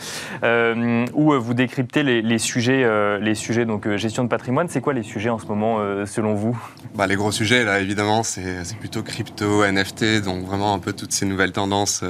où 1.15 1.33
vous 1.33 1.55
décryptez 1.55 2.03
les, 2.03 2.23
les 2.23 2.39
sujets, 2.39 3.19
les 3.21 3.35
sujets 3.35 3.65
donc 3.65 3.89
gestion 3.97 4.25
de 4.25 4.29
patrimoine. 4.29 4.69
C'est 4.69 4.81
quoi 4.81 4.93
les 4.93 5.03
sujets 5.03 5.31
en 5.31 5.39
ce 5.39 5.47
moment, 5.47 5.79
selon 6.07 6.35
vous? 6.35 6.59
Bah, 6.95 7.07
Les 7.07 7.17
gros 7.17 7.33
sujets, 7.33 7.65
là, 7.65 7.81
évidemment, 7.81 8.23
c'est 8.23 8.79
plutôt 8.79 9.03
crypto, 9.03 9.65
NFT, 9.65 10.23
donc 10.23 10.45
vraiment 10.45 10.75
un 10.75 10.79
peu 10.79 10.93
toutes 10.93 11.13
ces 11.13 11.27
nouvelles 11.27 11.53
tendances 11.53 12.03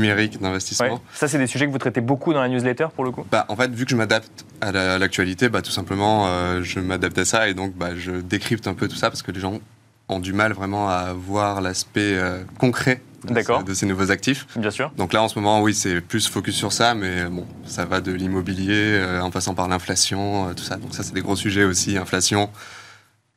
numérique 0.00 0.40
d'investissement. 0.40 1.00
Ça, 1.12 1.28
c'est 1.28 1.38
des 1.38 1.46
sujets 1.46 1.66
que 1.66 1.72
vous 1.72 1.78
traitez 1.78 2.00
beaucoup 2.00 2.32
dans 2.32 2.40
la 2.40 2.48
newsletter 2.48 2.86
pour 2.94 3.04
le 3.04 3.10
coup? 3.10 3.24
Bah, 3.30 3.44
En 3.48 3.56
fait, 3.56 3.70
vu 3.70 3.84
que 3.84 3.90
je 3.90 3.96
m'adapte 3.96 4.44
à 4.60 4.98
l'actualité, 4.98 5.48
bah, 5.48 5.62
tout 5.62 5.70
simplement, 5.70 6.26
euh, 6.26 6.62
je 6.62 6.80
m'adapte 6.80 7.18
à 7.18 7.24
ça 7.24 7.48
et 7.48 7.54
donc 7.54 7.74
bah, 7.74 7.90
je 7.96 8.12
décrypte 8.12 8.66
un 8.66 8.74
peu 8.74 8.88
tout 8.88 8.96
ça 8.96 9.10
parce 9.10 9.22
que 9.22 9.32
les 9.32 9.40
gens 9.40 9.60
ont 10.08 10.18
du 10.18 10.32
mal 10.32 10.52
vraiment 10.52 10.88
à 10.88 11.12
voir 11.12 11.60
l'aspect 11.60 12.16
euh, 12.16 12.42
concret 12.58 13.00
de 13.24 13.74
ces 13.74 13.86
nouveaux 13.86 14.10
actifs. 14.10 14.46
Bien 14.56 14.70
sûr. 14.70 14.90
Donc 14.96 15.12
là, 15.12 15.22
en 15.22 15.28
ce 15.28 15.38
moment, 15.38 15.60
oui, 15.60 15.74
c'est 15.74 16.00
plus 16.00 16.26
focus 16.26 16.56
sur 16.56 16.72
ça, 16.72 16.94
mais 16.94 17.26
bon, 17.26 17.46
ça 17.66 17.84
va 17.84 18.00
de 18.00 18.12
l'immobilier 18.12 18.98
euh, 18.98 19.20
en 19.20 19.30
passant 19.30 19.54
par 19.54 19.68
l'inflation, 19.68 20.54
tout 20.54 20.64
ça. 20.64 20.76
Donc 20.76 20.94
ça, 20.94 21.02
c'est 21.02 21.14
des 21.14 21.20
gros 21.20 21.36
sujets 21.36 21.64
aussi, 21.64 21.98
inflation, 21.98 22.48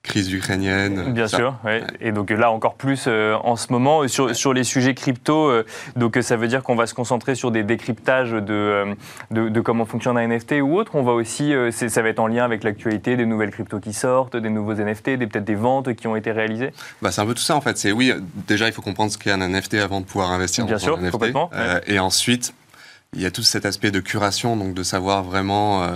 crise 0.03 0.31
ukrainienne. 0.31 1.13
Bien 1.13 1.27
sûr, 1.27 1.55
et 2.01 2.11
donc 2.11 2.29
là 2.29 2.51
encore 2.51 2.75
plus 2.75 3.05
euh, 3.07 3.35
en 3.43 3.55
ce 3.55 3.71
moment 3.71 4.05
sur, 4.09 4.35
sur 4.35 4.53
les 4.53 4.65
sujets 4.65 4.93
crypto. 4.93 5.49
Euh, 5.49 5.65
donc 5.95 6.19
ça 6.21 6.35
veut 6.35 6.49
dire 6.49 6.61
qu'on 6.61 6.75
va 6.75 6.87
se 6.87 6.93
concentrer 6.93 7.35
sur 7.35 7.51
des 7.51 7.63
décryptages 7.63 8.31
de, 8.31 8.43
euh, 8.49 8.95
de, 9.31 9.61
comment 9.61 9.85
fonctionne 9.85 10.17
un 10.17 10.27
NFT 10.27 10.55
ou 10.61 10.75
autre. 10.75 10.95
On 10.95 11.03
va 11.03 11.13
aussi, 11.13 11.53
ça 11.71 12.01
va 12.01 12.09
être 12.09 12.19
en 12.19 12.27
lien 12.27 12.43
avec 12.43 12.63
l'actualité 12.65 13.15
des 13.15 13.25
nouvelles 13.25 13.51
cryptos 13.51 13.79
qui 13.79 13.93
sortent, 13.93 14.35
des 14.35 14.49
nouveaux 14.49 14.73
NFT, 14.73 15.11
des 15.11 15.25
peut-être 15.25 15.45
des 15.45 15.55
ventes 15.55 15.93
qui 15.93 16.05
ont 16.07 16.17
été 16.17 16.33
réalisées. 16.33 16.73
Bah, 17.01 17.11
c'est 17.11 17.21
un 17.21 17.25
peu 17.25 17.33
tout 17.33 17.41
ça 17.41 17.55
en 17.55 17.61
fait. 17.61 17.77
C'est 17.77 17.93
oui, 17.93 18.13
déjà 18.47 18.67
il 18.67 18.73
faut 18.73 18.81
comprendre 18.81 19.11
ce 19.11 19.17
qu'est 19.17 19.31
un 19.31 19.47
NFT 19.47 19.75
avant 19.75 20.01
de 20.01 20.05
pouvoir 20.05 20.31
investir 20.31 20.65
Bien 20.65 20.75
dans 20.75 20.79
sûr, 20.79 20.97
un 20.97 21.01
NFT. 21.01 21.11
Complètement, 21.11 21.49
et 21.87 21.99
ensuite, 21.99 22.53
il 23.13 23.21
y 23.21 23.25
a 23.25 23.31
tout 23.31 23.43
cet 23.43 23.65
aspect 23.65 23.91
de 23.91 24.01
curation, 24.01 24.57
donc 24.57 24.73
de 24.73 24.83
savoir 24.83 25.23
vraiment 25.23 25.87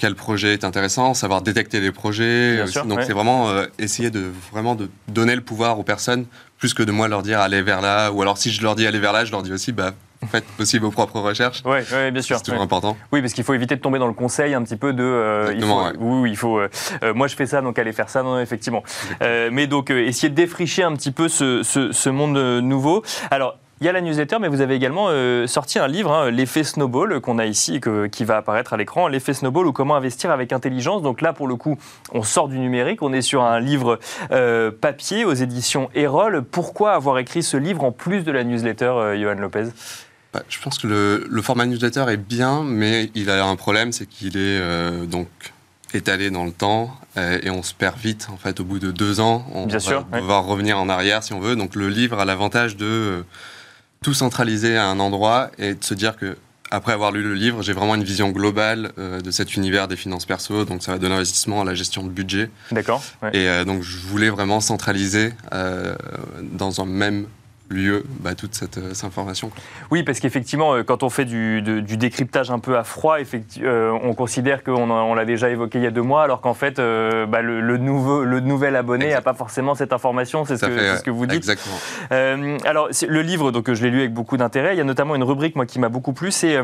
quel 0.00 0.14
projet 0.14 0.54
est 0.54 0.64
intéressant, 0.64 1.12
savoir 1.12 1.42
détecter 1.42 1.78
les 1.78 1.92
projets. 1.92 2.64
donc 2.86 3.00
c'est 3.02 3.12
vraiment 3.12 3.50
euh, 3.50 3.66
essayer 3.78 4.08
de 4.08 4.32
vraiment 4.50 4.74
de 4.74 4.88
donner 5.08 5.36
le 5.36 5.42
pouvoir 5.42 5.78
aux 5.78 5.82
personnes 5.82 6.24
plus 6.56 6.72
que 6.72 6.82
de 6.82 6.90
moi 6.90 7.06
leur 7.06 7.22
dire 7.22 7.38
allez 7.38 7.60
vers 7.60 7.82
là. 7.82 8.10
Ou 8.10 8.22
alors 8.22 8.38
si 8.38 8.50
je 8.50 8.62
leur 8.62 8.76
dis 8.76 8.86
aller 8.86 8.98
vers 8.98 9.12
là, 9.12 9.26
je 9.26 9.30
leur 9.30 9.42
dis 9.42 9.52
aussi 9.52 9.72
bah 9.72 9.92
faites 10.32 10.46
aussi 10.58 10.78
vos 10.78 10.90
propres 10.90 11.20
recherches. 11.20 11.62
Oui, 11.66 11.80
bien 12.12 12.22
sûr. 12.22 12.38
C'est 12.38 12.44
toujours 12.44 12.62
important. 12.62 12.96
Oui, 13.12 13.20
parce 13.20 13.34
qu'il 13.34 13.44
faut 13.44 13.52
éviter 13.52 13.76
de 13.76 13.82
tomber 13.82 13.98
dans 13.98 14.06
le 14.06 14.14
conseil 14.14 14.54
un 14.54 14.62
petit 14.62 14.76
peu 14.76 14.94
de. 14.94 15.02
Euh, 15.02 15.52
il 15.54 15.62
faut, 15.62 15.82
oui, 15.98 16.30
il 16.30 16.36
faut. 16.36 16.58
Euh, 16.60 16.68
moi, 17.14 17.26
je 17.28 17.36
fais 17.36 17.46
ça, 17.46 17.60
donc 17.60 17.78
allez 17.78 17.92
faire 17.92 18.08
ça. 18.08 18.22
Non, 18.22 18.40
effectivement. 18.40 18.82
mais 19.20 19.66
donc, 19.66 19.90
essayer 19.90 20.30
de 20.30 20.34
défricher 20.34 20.82
un 20.82 20.94
petit 20.94 21.12
peu 21.12 21.28
ce, 21.28 21.62
ce, 21.62 21.92
ce 21.92 22.08
monde 22.08 22.38
nouveau. 22.62 23.02
Alors, 23.30 23.58
il 23.80 23.86
y 23.86 23.88
a 23.88 23.92
la 23.92 24.02
newsletter, 24.02 24.36
mais 24.38 24.48
vous 24.48 24.60
avez 24.60 24.74
également 24.74 25.06
euh, 25.08 25.46
sorti 25.46 25.78
un 25.78 25.88
livre, 25.88 26.12
hein, 26.12 26.30
L'effet 26.30 26.64
Snowball, 26.64 27.18
qu'on 27.22 27.38
a 27.38 27.46
ici, 27.46 27.80
que, 27.80 28.08
qui 28.08 28.26
va 28.26 28.36
apparaître 28.36 28.74
à 28.74 28.76
l'écran. 28.76 29.08
L'effet 29.08 29.32
Snowball 29.32 29.66
ou 29.66 29.72
comment 29.72 29.96
investir 29.96 30.30
avec 30.30 30.52
intelligence. 30.52 31.00
Donc 31.00 31.22
là, 31.22 31.32
pour 31.32 31.48
le 31.48 31.56
coup, 31.56 31.78
on 32.12 32.22
sort 32.22 32.48
du 32.48 32.58
numérique. 32.58 33.00
On 33.00 33.14
est 33.14 33.22
sur 33.22 33.42
un 33.42 33.58
livre 33.58 33.98
euh, 34.32 34.70
papier 34.70 35.24
aux 35.24 35.32
éditions 35.32 35.88
Erol. 35.94 36.42
Pourquoi 36.42 36.92
avoir 36.92 37.18
écrit 37.18 37.42
ce 37.42 37.56
livre 37.56 37.82
en 37.82 37.90
plus 37.90 38.22
de 38.22 38.30
la 38.30 38.44
newsletter, 38.44 38.84
euh, 38.84 39.18
Johan 39.18 39.40
Lopez? 39.40 39.68
Bah, 40.34 40.42
je 40.50 40.60
pense 40.60 40.76
que 40.76 40.86
le, 41.26 41.42
format 41.42 41.64
newsletter 41.64 42.04
est 42.10 42.18
bien, 42.18 42.62
mais 42.62 43.10
il 43.14 43.30
a 43.30 43.46
un 43.46 43.56
problème, 43.56 43.92
c'est 43.92 44.06
qu'il 44.06 44.36
est, 44.36 45.06
donc 45.06 45.28
étalé 45.94 46.30
dans 46.30 46.44
le 46.44 46.52
temps 46.52 46.94
et 47.16 47.50
on 47.50 47.64
se 47.64 47.74
perd 47.74 47.98
vite 47.98 48.28
en 48.32 48.36
fait 48.36 48.60
au 48.60 48.64
bout 48.64 48.78
de 48.78 48.92
deux 48.92 49.18
ans. 49.18 49.44
On 49.52 49.66
Bien 49.66 49.78
va 49.78 49.80
sûr, 49.80 50.04
devoir 50.04 50.44
revenir 50.44 50.78
en 50.78 50.88
arrière 50.88 51.24
si 51.24 51.32
on 51.32 51.40
veut. 51.40 51.56
Donc 51.56 51.74
le 51.74 51.88
livre 51.88 52.20
a 52.20 52.24
l'avantage 52.24 52.76
de 52.76 53.24
tout 54.02 54.14
centraliser 54.14 54.76
à 54.76 54.86
un 54.86 54.98
endroit 54.98 55.50
et 55.58 55.74
de 55.74 55.84
se 55.84 55.94
dire 55.94 56.16
que 56.16 56.36
après 56.70 56.92
avoir 56.92 57.10
lu 57.10 57.22
le 57.22 57.34
livre, 57.34 57.62
j'ai 57.62 57.72
vraiment 57.72 57.96
une 57.96 58.04
vision 58.04 58.30
globale 58.30 58.92
euh, 58.98 59.20
de 59.20 59.30
cet 59.30 59.56
univers 59.56 59.88
des 59.88 59.96
finances 59.96 60.24
perso. 60.24 60.64
Donc, 60.64 60.82
ça 60.82 60.92
va 60.92 60.98
de 60.98 61.06
l'investissement 61.06 61.60
à 61.60 61.64
la 61.64 61.74
gestion 61.74 62.04
de 62.04 62.08
budget. 62.08 62.48
D'accord. 62.70 63.02
Et 63.32 63.48
euh, 63.48 63.64
donc, 63.64 63.82
je 63.82 63.98
voulais 63.98 64.30
vraiment 64.30 64.60
centraliser 64.60 65.32
euh, 65.52 65.96
dans 66.42 66.80
un 66.80 66.86
même 66.86 67.26
lieu 67.70 68.04
bah, 68.20 68.34
toute 68.34 68.54
cette, 68.54 68.78
euh, 68.78 68.92
information. 69.04 69.50
Oui, 69.90 70.02
parce 70.02 70.20
qu'effectivement, 70.20 70.74
euh, 70.74 70.82
quand 70.82 71.02
on 71.02 71.10
fait 71.10 71.24
du, 71.24 71.62
décryptage 71.62 72.50
un 72.50 72.58
peu 72.58 72.76
à 72.76 72.84
froid, 72.84 73.16
euh, 73.62 73.98
on 74.02 74.14
considère 74.14 74.64
qu'on 74.64 74.90
on, 74.90 75.14
l'a 75.14 75.24
déjà 75.24 75.50
évoqué 75.50 75.78
il 75.78 75.84
y 75.84 75.86
a 75.86 75.90
deux 75.90 76.02
mois, 76.02 76.22
alors 76.22 76.40
qu'en 76.40 76.54
fait, 76.54 76.76
bah, 76.76 77.42
le, 77.42 77.76
nouveau, 77.78 78.24
le 78.24 78.40
nouvel 78.40 78.76
abonné 78.76 79.10
n'a 79.10 79.20
pas 79.20 79.34
forcément 79.34 79.74
cette 79.74 79.92
information, 79.92 80.44
c'est 80.44 80.56
ce, 80.56 80.66
ce, 80.66 81.02
que 81.02 81.10
vous 81.10 81.26
dites. 81.26 81.38
Exactement. 81.38 81.76
alors, 82.64 82.88
le 83.06 83.22
livre, 83.22 83.52
donc, 83.52 83.72
je 83.72 83.82
l'ai 83.82 83.90
lu 83.90 84.00
avec 84.00 84.12
beaucoup 84.12 84.36
d'intérêt, 84.36 84.74
il 84.74 84.78
y 84.78 84.80
a 84.80 84.84
notamment 84.84 85.14
une 85.14 85.22
rubrique 85.22 85.56
moi, 85.56 85.66
qui 85.66 85.78
m'a 85.78 85.88
beaucoup 85.88 86.12
plu, 86.12 86.30
c'est 86.32 86.58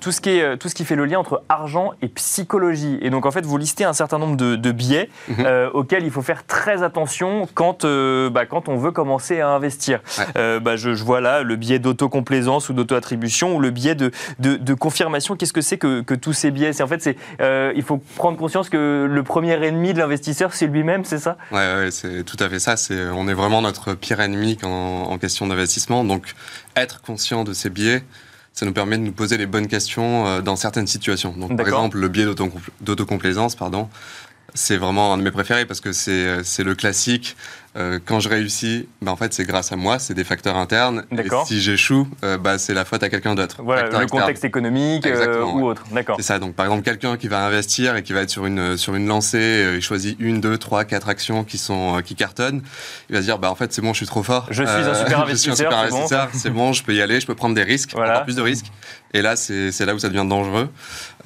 tout, 0.00 0.12
ce 0.12 0.20
qui 0.20 0.30
est, 0.30 0.56
tout 0.56 0.68
ce 0.68 0.74
qui 0.74 0.84
fait 0.84 0.96
le 0.96 1.04
lien 1.04 1.18
entre 1.18 1.42
argent 1.48 1.92
et 2.00 2.08
psychologie. 2.08 2.98
Et 3.02 3.10
donc, 3.10 3.26
en 3.26 3.30
fait, 3.30 3.44
vous 3.44 3.58
listez 3.58 3.84
un 3.84 3.92
certain 3.92 4.18
nombre 4.18 4.36
de, 4.36 4.70
biais 4.70 5.10
mhm. 5.28 5.70
auxquels 5.74 6.04
il 6.04 6.10
faut 6.10 6.22
faire 6.22 6.46
très 6.46 6.82
attention 6.82 7.48
quand, 7.54 7.84
bah, 7.84 8.46
quand 8.46 8.68
on 8.68 8.76
veut 8.76 8.92
commencer 8.92 9.40
à 9.40 9.48
investir. 9.48 10.00
Euh, 10.36 10.60
bah, 10.60 10.76
je, 10.76 10.90
vois 10.90 11.20
là 11.20 11.42
le 11.42 11.56
biais 11.56 11.78
d'autocomplaisance 11.78 12.68
ou 12.68 12.72
d'auto-attribution 12.72 13.56
ou 13.56 13.60
le 13.60 13.70
biais 13.70 13.94
de, 13.94 14.10
de, 14.38 14.74
confirmation. 14.74 15.36
Qu'est-ce 15.36 15.52
que 15.52 15.60
c'est 15.60 15.78
que, 15.78 16.02
que, 16.02 16.14
tous 16.14 16.32
ces 16.32 16.50
biais? 16.50 16.72
C'est 16.72 16.82
en 16.82 16.88
fait, 16.88 17.02
c'est 17.02 17.16
euh, 17.40 17.72
il 17.74 17.82
faut 17.82 17.98
prendre 18.16 18.36
conscience 18.36 18.68
que 18.68 19.08
le 19.10 19.22
premier 19.22 19.52
ennemi 19.64 19.92
de 19.92 19.98
l'investisseur, 19.98 20.54
c'est 20.54 20.66
lui-même, 20.66 21.04
c'est 21.04 21.18
ça? 21.18 21.36
Ouais, 21.52 21.88
c'est 21.90 22.24
tout 22.24 22.36
à 22.40 22.48
fait 22.48 22.58
ça. 22.58 22.76
C'est 22.76 23.08
on 23.10 23.28
est 23.28 23.34
vraiment 23.34 23.62
notre 23.62 23.94
pire 23.94 24.20
ennemi 24.20 24.58
en, 24.62 24.68
en 24.68 25.18
question 25.18 25.46
d'investissement. 25.46 26.04
Donc, 26.04 26.34
être 26.76 27.00
conscient 27.02 27.44
de 27.44 27.52
ces 27.52 27.70
biais 27.70 28.02
ça 28.52 28.66
nous 28.66 28.72
permet 28.72 28.98
de 28.98 29.02
nous 29.02 29.12
poser 29.12 29.38
les 29.38 29.46
bonnes 29.46 29.68
questions 29.68 30.26
euh, 30.26 30.40
dans 30.40 30.56
certaines 30.56 30.86
situations. 30.86 31.32
Donc, 31.32 31.56
par 31.56 31.66
exemple, 31.66 31.98
le 31.98 32.08
biais 32.08 32.26
d'autocomplaisance, 32.80 33.54
pardon, 33.54 33.88
c'est 34.54 34.76
vraiment 34.76 35.12
un 35.14 35.18
de 35.18 35.22
mes 35.22 35.30
préférés 35.30 35.64
parce 35.64 35.80
que 35.80 35.92
c'est 35.92 36.64
le 36.64 36.74
classique. 36.74 37.36
Euh, 37.76 38.00
quand 38.04 38.18
je 38.18 38.28
réussis, 38.28 38.88
bah, 39.00 39.12
en 39.12 39.16
fait, 39.16 39.32
c'est 39.32 39.44
grâce 39.44 39.70
à 39.70 39.76
moi, 39.76 40.00
c'est 40.00 40.14
des 40.14 40.24
facteurs 40.24 40.56
internes. 40.56 41.04
Et 41.12 41.22
si 41.46 41.60
j'échoue, 41.60 42.08
euh, 42.24 42.36
bah, 42.36 42.58
c'est 42.58 42.74
la 42.74 42.84
faute 42.84 43.02
à 43.04 43.08
quelqu'un 43.08 43.36
d'autre. 43.36 43.62
Voilà, 43.62 44.00
le 44.00 44.06
contexte 44.06 44.44
économique 44.44 45.06
euh, 45.06 45.44
ou 45.44 45.66
autre. 45.66 45.84
D'accord. 45.92 46.16
C'est 46.18 46.24
ça. 46.24 46.40
Donc, 46.40 46.54
par 46.54 46.66
exemple, 46.66 46.82
quelqu'un 46.82 47.16
qui 47.16 47.28
va 47.28 47.46
investir 47.46 47.94
et 47.94 48.02
qui 48.02 48.12
va 48.12 48.22
être 48.22 48.30
sur 48.30 48.46
une, 48.46 48.76
sur 48.76 48.96
une 48.96 49.06
lancée, 49.06 49.74
il 49.76 49.82
choisit 49.82 50.16
une, 50.18 50.40
deux, 50.40 50.58
trois, 50.58 50.84
quatre 50.84 51.08
actions 51.08 51.44
qui, 51.44 51.58
sont, 51.58 52.00
qui 52.04 52.16
cartonnent. 52.16 52.62
Il 53.08 53.14
va 53.14 53.20
se 53.20 53.26
dire, 53.26 53.38
bah, 53.38 53.50
en 53.50 53.54
fait, 53.54 53.72
c'est 53.72 53.82
bon, 53.82 53.92
je 53.92 53.98
suis 53.98 54.06
trop 54.06 54.24
fort. 54.24 54.46
Je 54.50 54.64
suis 54.64 54.72
un 54.72 54.94
super 54.94 55.20
investisseur. 55.24 55.52
un 55.52 55.56
super 55.56 55.78
investisseur, 55.78 56.28
c'est 56.32 56.50
bon. 56.50 56.72
je 56.72 56.82
peux 56.82 56.94
y 56.94 57.00
aller, 57.00 57.20
je 57.20 57.26
peux 57.26 57.36
prendre 57.36 57.54
des 57.54 57.62
risques, 57.62 57.96
encore 57.96 58.24
plus 58.24 58.36
de 58.36 58.42
risques. 58.42 58.72
Et 59.12 59.22
là, 59.22 59.36
c'est 59.36 59.86
là 59.86 59.94
où 59.94 59.98
ça 60.00 60.08
devient 60.08 60.26
dangereux. 60.28 60.70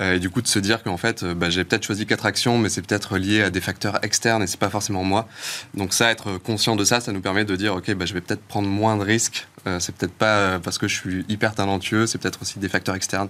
et 0.01 0.19
du 0.19 0.29
coup, 0.29 0.43
de 0.43 0.47
se 0.47 0.59
dire 0.59 0.83
qu'en 0.83 0.99
fait, 0.99 1.25
bah, 1.25 1.49
j'ai 1.49 1.65
peut-être 1.65 1.85
choisi 1.85 2.05
quatre 2.05 2.27
actions, 2.27 2.59
mais 2.59 2.69
c'est 2.69 2.83
peut-être 2.83 3.17
lié 3.17 3.43
à 3.45 3.51
des 3.51 3.63
facteurs 3.63 4.05
externes 4.05 4.43
et 4.43 4.47
c'est 4.47 4.61
pas 4.61 4.71
forcément 4.71 5.05
moi. 5.05 5.27
Donc 5.75 5.95
ça, 5.95 6.11
être 6.11 6.34
conscient 6.39 6.77
de 6.77 6.85
ça, 6.85 7.01
ça 7.01 7.13
nous 7.13 7.21
permet 7.21 7.45
de 7.45 7.57
dire, 7.57 7.75
OK, 7.75 7.93
bah, 7.95 8.07
je 8.07 8.15
vais 8.15 8.21
peut-être 8.21 8.43
prendre 8.43 8.69
moins 8.69 8.97
de 8.97 9.03
risques. 9.03 9.47
Euh, 9.67 9.81
c'est 9.81 9.95
peut-être 9.95 10.13
pas 10.13 10.37
euh, 10.37 10.59
parce 10.59 10.79
que 10.79 10.89
je 10.89 10.95
suis 10.95 11.25
hyper 11.29 11.55
talentueux, 11.55 12.07
c'est 12.07 12.19
peut-être 12.19 12.43
aussi 12.43 12.59
des 12.59 12.69
facteurs 12.69 12.95
externes. 12.95 13.29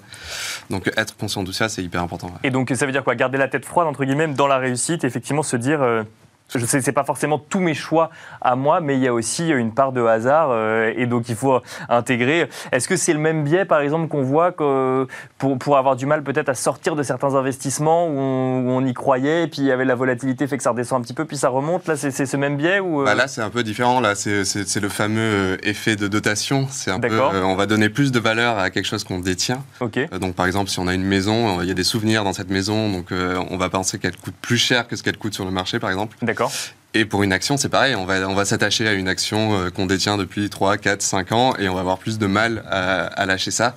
Donc 0.71 0.91
être 0.97 1.17
conscient 1.17 1.43
de 1.43 1.53
ça, 1.53 1.69
c'est 1.69 1.83
hyper 1.83 2.03
important. 2.03 2.33
Et 2.43 2.51
donc 2.51 2.73
ça 2.75 2.87
veut 2.87 2.93
dire 2.93 3.05
quoi? 3.05 3.15
Garder 3.15 3.39
la 3.39 3.49
tête 3.49 3.65
froide, 3.65 3.87
entre 3.87 4.05
guillemets, 4.05 4.29
dans 4.29 4.47
la 4.47 4.59
réussite, 4.59 5.05
effectivement 5.05 5.43
se 5.43 5.57
dire... 5.57 5.83
Euh, 5.83 6.03
je 6.59 6.67
sais, 6.67 6.81
c'est 6.81 6.93
pas 6.93 7.05
forcément 7.05 7.39
tous 7.39 7.61
mes 7.61 7.75
choix 7.75 8.11
à 8.41 8.57
moi, 8.57 8.81
mais 8.81 8.97
il 8.97 9.03
y 9.03 9.09
a 9.09 9.15
aussi 9.15 9.49
une 9.49 9.73
part 9.73 9.93
de 9.93 10.03
hasard 10.03 10.49
euh, 10.51 10.93
et 10.97 11.07
donc 11.07 11.29
il 11.29 11.35
faut 11.35 11.61
intégrer. 11.89 12.49
Est-ce 12.73 12.89
que 12.89 12.97
c'est 12.97 13.13
le 13.13 13.19
même 13.19 13.45
biais, 13.45 13.65
par 13.65 13.81
exemple, 13.81 14.09
qu'on 14.09 14.23
voit 14.23 14.53
que 14.53 15.07
pour, 15.39 15.59
pour, 15.59 15.77
avoir 15.77 15.97
du 15.97 16.07
mal 16.07 16.23
peut-être 16.23 16.49
à 16.49 16.55
sortir 16.55 16.95
de 16.95 17.03
certains 17.03 17.35
investissements 17.35 18.07
où 18.07 18.19
on, 18.19 18.85
y 18.85 18.95
croyait, 18.95 19.45
et 19.45 19.47
puis 19.47 19.63
il 19.63 19.67
y 19.67 19.73
avait 19.73 19.85
la 19.85 19.95
volatilité 19.95 20.47
fait 20.47 20.57
que 20.57 20.63
ça 20.63 20.71
redescend 20.71 21.01
un 21.01 21.03
petit 21.03 21.15
peu, 21.15 21.25
puis 21.25 21.37
ça 21.37 21.49
remonte? 21.49 21.87
Là, 21.87 21.97
c'est 21.97 22.11
ce 22.11 22.37
même 22.37 22.57
biais 22.57 22.81
ou 22.81 23.01
euh? 23.01 23.05
bah 23.05 23.15
Là, 23.15 23.29
c'est 23.29 23.41
un 23.41 23.51
peu 23.51 23.63
différent. 23.63 24.01
Là, 24.01 24.15
c'est 24.15 24.81
le 24.81 24.89
fameux 24.89 25.21
euh, 25.21 25.57
effet 25.63 25.97
de 25.97 26.07
dotation. 26.07 26.67
C'est 26.71 26.91
un 26.91 27.01
peu, 27.01 27.21
on 27.21 27.57
va 27.57 27.67
donner 27.67 27.89
plus 27.89 28.13
de 28.13 28.19
valeur 28.19 28.59
à 28.59 28.71
quelque 28.71 28.87
chose 28.87 29.05
qu'on 29.05 29.19
détient. 29.19 29.65
donc, 30.21 30.35
par 30.35 30.47
exemple, 30.47 30.71
si 30.71 30.79
on 30.79 30.87
a 30.87 30.95
une 30.95 31.05
maison, 31.05 31.63
il 31.63 31.69
y 31.69 31.71
a 31.71 31.75
des 31.75 31.85
souvenirs 31.85 32.25
dans 32.25 32.33
cette 32.33 32.51
maison, 32.51 32.91
donc 32.91 33.07
on 33.11 33.57
va 33.57 33.69
penser 33.69 33.99
qu'elle 33.99 34.17
coûte 34.17 34.35
plus 34.41 34.59
cher 34.59 34.87
que 34.87 34.97
ce 34.97 35.03
qu'elle 35.03 35.19
coûte 35.19 35.35
sur 35.35 35.45
le 35.45 35.51
marché, 35.51 35.79
par 35.79 35.91
exemple. 35.91 36.17
D'accord. 36.23 36.44
Et 36.97 37.05
pour 37.05 37.25
une 37.25 37.33
action, 37.33 37.57
c'est 37.57 37.69
pareil, 37.69 37.97
on 37.97 38.05
va, 38.05 38.45
s'attacher 38.45 38.87
à 38.87 38.93
une 38.93 39.09
action 39.09 39.59
euh, 39.59 39.71
qu'on 39.71 39.87
détient 39.87 40.17
depuis 40.17 40.49
3, 40.49 40.77
4, 40.79 41.03
5 41.03 41.33
ans 41.33 41.57
et 41.57 41.69
on 41.69 41.75
va 41.75 41.81
avoir 41.81 41.99
plus 41.99 42.19
de 42.19 42.27
mal 42.27 42.65
à, 42.71 43.27
lâcher 43.27 43.51
ça 43.51 43.75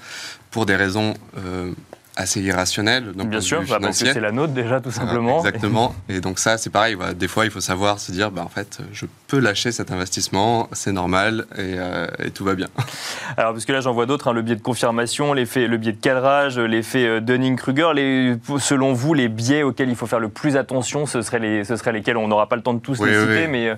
pour 0.51 0.67
des 0.67 0.75
raisons 0.75 1.15
euh, 1.39 1.71
assez 2.17 2.41
irrationnel. 2.41 3.13
Donc 3.13 3.29
Bien 3.29 3.41
sûr, 3.41 3.63
bah, 3.69 3.77
parce 3.79 4.01
que 4.01 4.11
c'est 4.11 4.19
la 4.19 4.31
nôtre 4.31 4.53
déjà, 4.53 4.81
tout 4.81 4.91
simplement. 4.91 5.37
exactement. 5.37 5.95
Et 6.09 6.19
donc 6.19 6.39
ça, 6.39 6.57
c'est 6.57 6.71
pareil. 6.71 6.97
des 7.15 7.27
fois, 7.27 7.45
il 7.45 7.51
faut 7.51 7.61
savoir 7.61 7.99
se 7.99 8.11
dire, 8.11 8.31
bah, 8.31 8.41
en 8.43 8.49
fait, 8.49 8.79
je 8.91 9.05
peux 9.27 9.39
lâcher 9.39 9.71
cet 9.71 9.91
investissement, 9.91 10.67
c'est 10.71 10.91
normal 10.91 11.45
euh, 11.59 12.07
et, 12.19 12.31
tout 12.31 12.43
va 12.43 12.55
bien. 12.55 12.67
Alors, 13.37 13.53
parce 13.53 13.65
que 13.65 13.71
là, 13.71 13.81
j'en 13.81 13.93
vois 13.93 14.07
d'autres, 14.07 14.27
hein, 14.27 14.33
le 14.33 14.41
biais 14.41 14.55
de 14.55 14.61
confirmation, 14.61 15.33
l'effet, 15.33 15.67
le 15.67 15.77
biais 15.77 15.93
de 15.93 16.01
cadrage, 16.01 16.57
l'effet 16.57 17.05
euh, 17.05 17.19
Dunning-Kruger. 17.21 17.91
Les, 17.93 18.35
selon 18.59 18.93
vous, 18.93 19.13
les 19.13 19.29
biais 19.29 19.61
auxquels 19.61 19.89
il 19.89 19.95
faut 19.95 20.07
faire 20.07 20.19
le 20.19 20.29
plus 20.29 20.57
attention, 20.57 21.05
ce 21.05 21.21
seraient, 21.21 21.39
les, 21.39 21.63
ce 21.63 21.75
seraient 21.75 21.93
lesquels? 21.93 22.17
On 22.17 22.27
n'aura 22.27 22.49
pas 22.49 22.55
le 22.55 22.63
temps 22.63 22.73
de 22.73 22.79
tous 22.79 23.03
les 23.03 23.13
citer, 23.13 23.47
mais... 23.47 23.73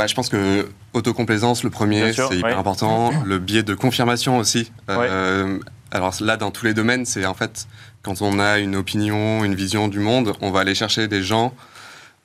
Euh, 0.00 0.02
bah, 0.02 0.06
je 0.06 0.14
pense 0.14 0.28
que 0.28 0.68
autocomplaisance, 0.92 1.62
le 1.62 1.70
premier, 1.70 2.12
c'est 2.12 2.36
hyper 2.36 2.58
important. 2.58 3.10
Le 3.24 3.38
biais 3.38 3.62
de 3.62 3.74
confirmation 3.74 4.38
aussi. 4.38 4.70
Alors 5.92 6.14
là, 6.20 6.36
dans 6.36 6.50
tous 6.50 6.66
les 6.66 6.74
domaines, 6.74 7.04
c'est 7.04 7.26
en 7.26 7.34
fait, 7.34 7.66
quand 8.02 8.22
on 8.22 8.38
a 8.38 8.58
une 8.58 8.76
opinion, 8.76 9.44
une 9.44 9.54
vision 9.54 9.88
du 9.88 9.98
monde, 9.98 10.34
on 10.40 10.50
va 10.50 10.60
aller 10.60 10.74
chercher 10.74 11.08
des 11.08 11.22
gens 11.22 11.52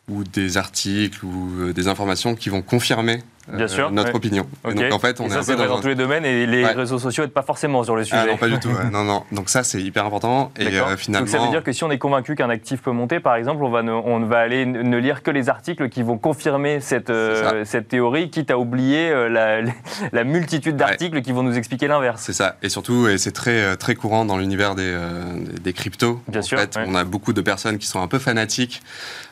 ou 0.08 0.24
des 0.24 0.58
articles 0.58 1.26
ou 1.26 1.52
euh, 1.60 1.74
des 1.74 1.88
informations 1.88 2.36
qui 2.36 2.50
vont 2.50 2.62
confirmer 2.62 3.24
notre 3.48 4.16
opinion. 4.16 4.46
donc 4.64 4.92
en 4.92 5.00
fait, 5.00 5.20
on 5.20 5.26
est 5.26 5.42
ça, 5.42 5.56
dans, 5.56 5.80
tous 5.80 5.88
les 5.88 5.96
domaines 5.96 6.26
et 6.26 6.46
les 6.46 6.66
réseaux 6.66 7.00
sociaux 7.00 7.24
n'êtes 7.24 7.34
pas 7.34 7.42
forcément 7.42 7.84
sur 7.84 7.96
le 7.96 8.02
ah, 8.02 8.06
sujet. 8.06 8.28
non, 8.28 8.38
pas 8.38 8.48
du 8.48 8.60
tout. 8.60 8.70
non, 8.92 9.04
non. 9.04 9.24
Donc 9.32 9.50
ça, 9.50 9.64
c'est 9.64 9.82
hyper 9.82 10.06
important. 10.06 10.52
Et 10.58 10.72
finalement. 10.98 11.26
Donc 11.26 11.30
ça 11.30 11.40
veut 11.40 11.52
dire 11.52 11.64
que 11.64 11.72
si 11.72 11.84
on 11.84 11.92
est 11.92 11.98
convaincu 11.98 12.36
qu'un 12.36 12.50
actif 12.50 12.82
peut 12.82 12.92
monter, 12.92 13.20
par 13.20 13.36
exemple, 13.36 13.64
on 13.64 13.70
va, 13.70 13.84
on 13.84 14.20
va 14.22 14.40
aller 14.40 14.66
ne 14.66 14.98
lire 14.98 15.24
que 15.24 15.32
les 15.32 15.50
articles 15.50 15.90
qui 15.90 16.04
vont 16.04 16.18
confirmer 16.18 16.80
cette, 16.80 17.12
cette 17.64 17.88
théorie, 17.88 18.30
quitte 18.30 18.52
à 18.52 18.58
oublier 18.58 19.12
la, 19.30 19.62
la 20.12 20.24
multitude 20.24 20.76
d'articles 20.76 21.22
qui 21.22 21.32
vont 21.32 21.44
nous 21.44 21.58
expliquer 21.58 21.88
l'inverse. 21.88 22.22
C'est 22.24 22.34
ça. 22.34 22.58
Et 22.62 22.70
surtout, 22.70 23.08
et 23.08 23.18
c'est 23.18 23.32
très, 23.32 23.76
très 23.78 23.96
courant 23.96 24.26
dans 24.26 24.38
l'univers 24.38 24.76
des, 24.76 24.98
des 25.62 25.74
cryptos. 25.74 26.22
Bien 26.28 26.42
sûr. 26.42 26.60
Fait, 26.60 26.78
on 26.86 26.96
a 26.96 27.04
beaucoup 27.04 27.34
de 27.34 27.42
personnes 27.42 27.78
qui 27.78 27.88
sont 27.88 28.02
un 28.02 28.08
peu 28.08 28.20
fanatiques. 28.20 28.82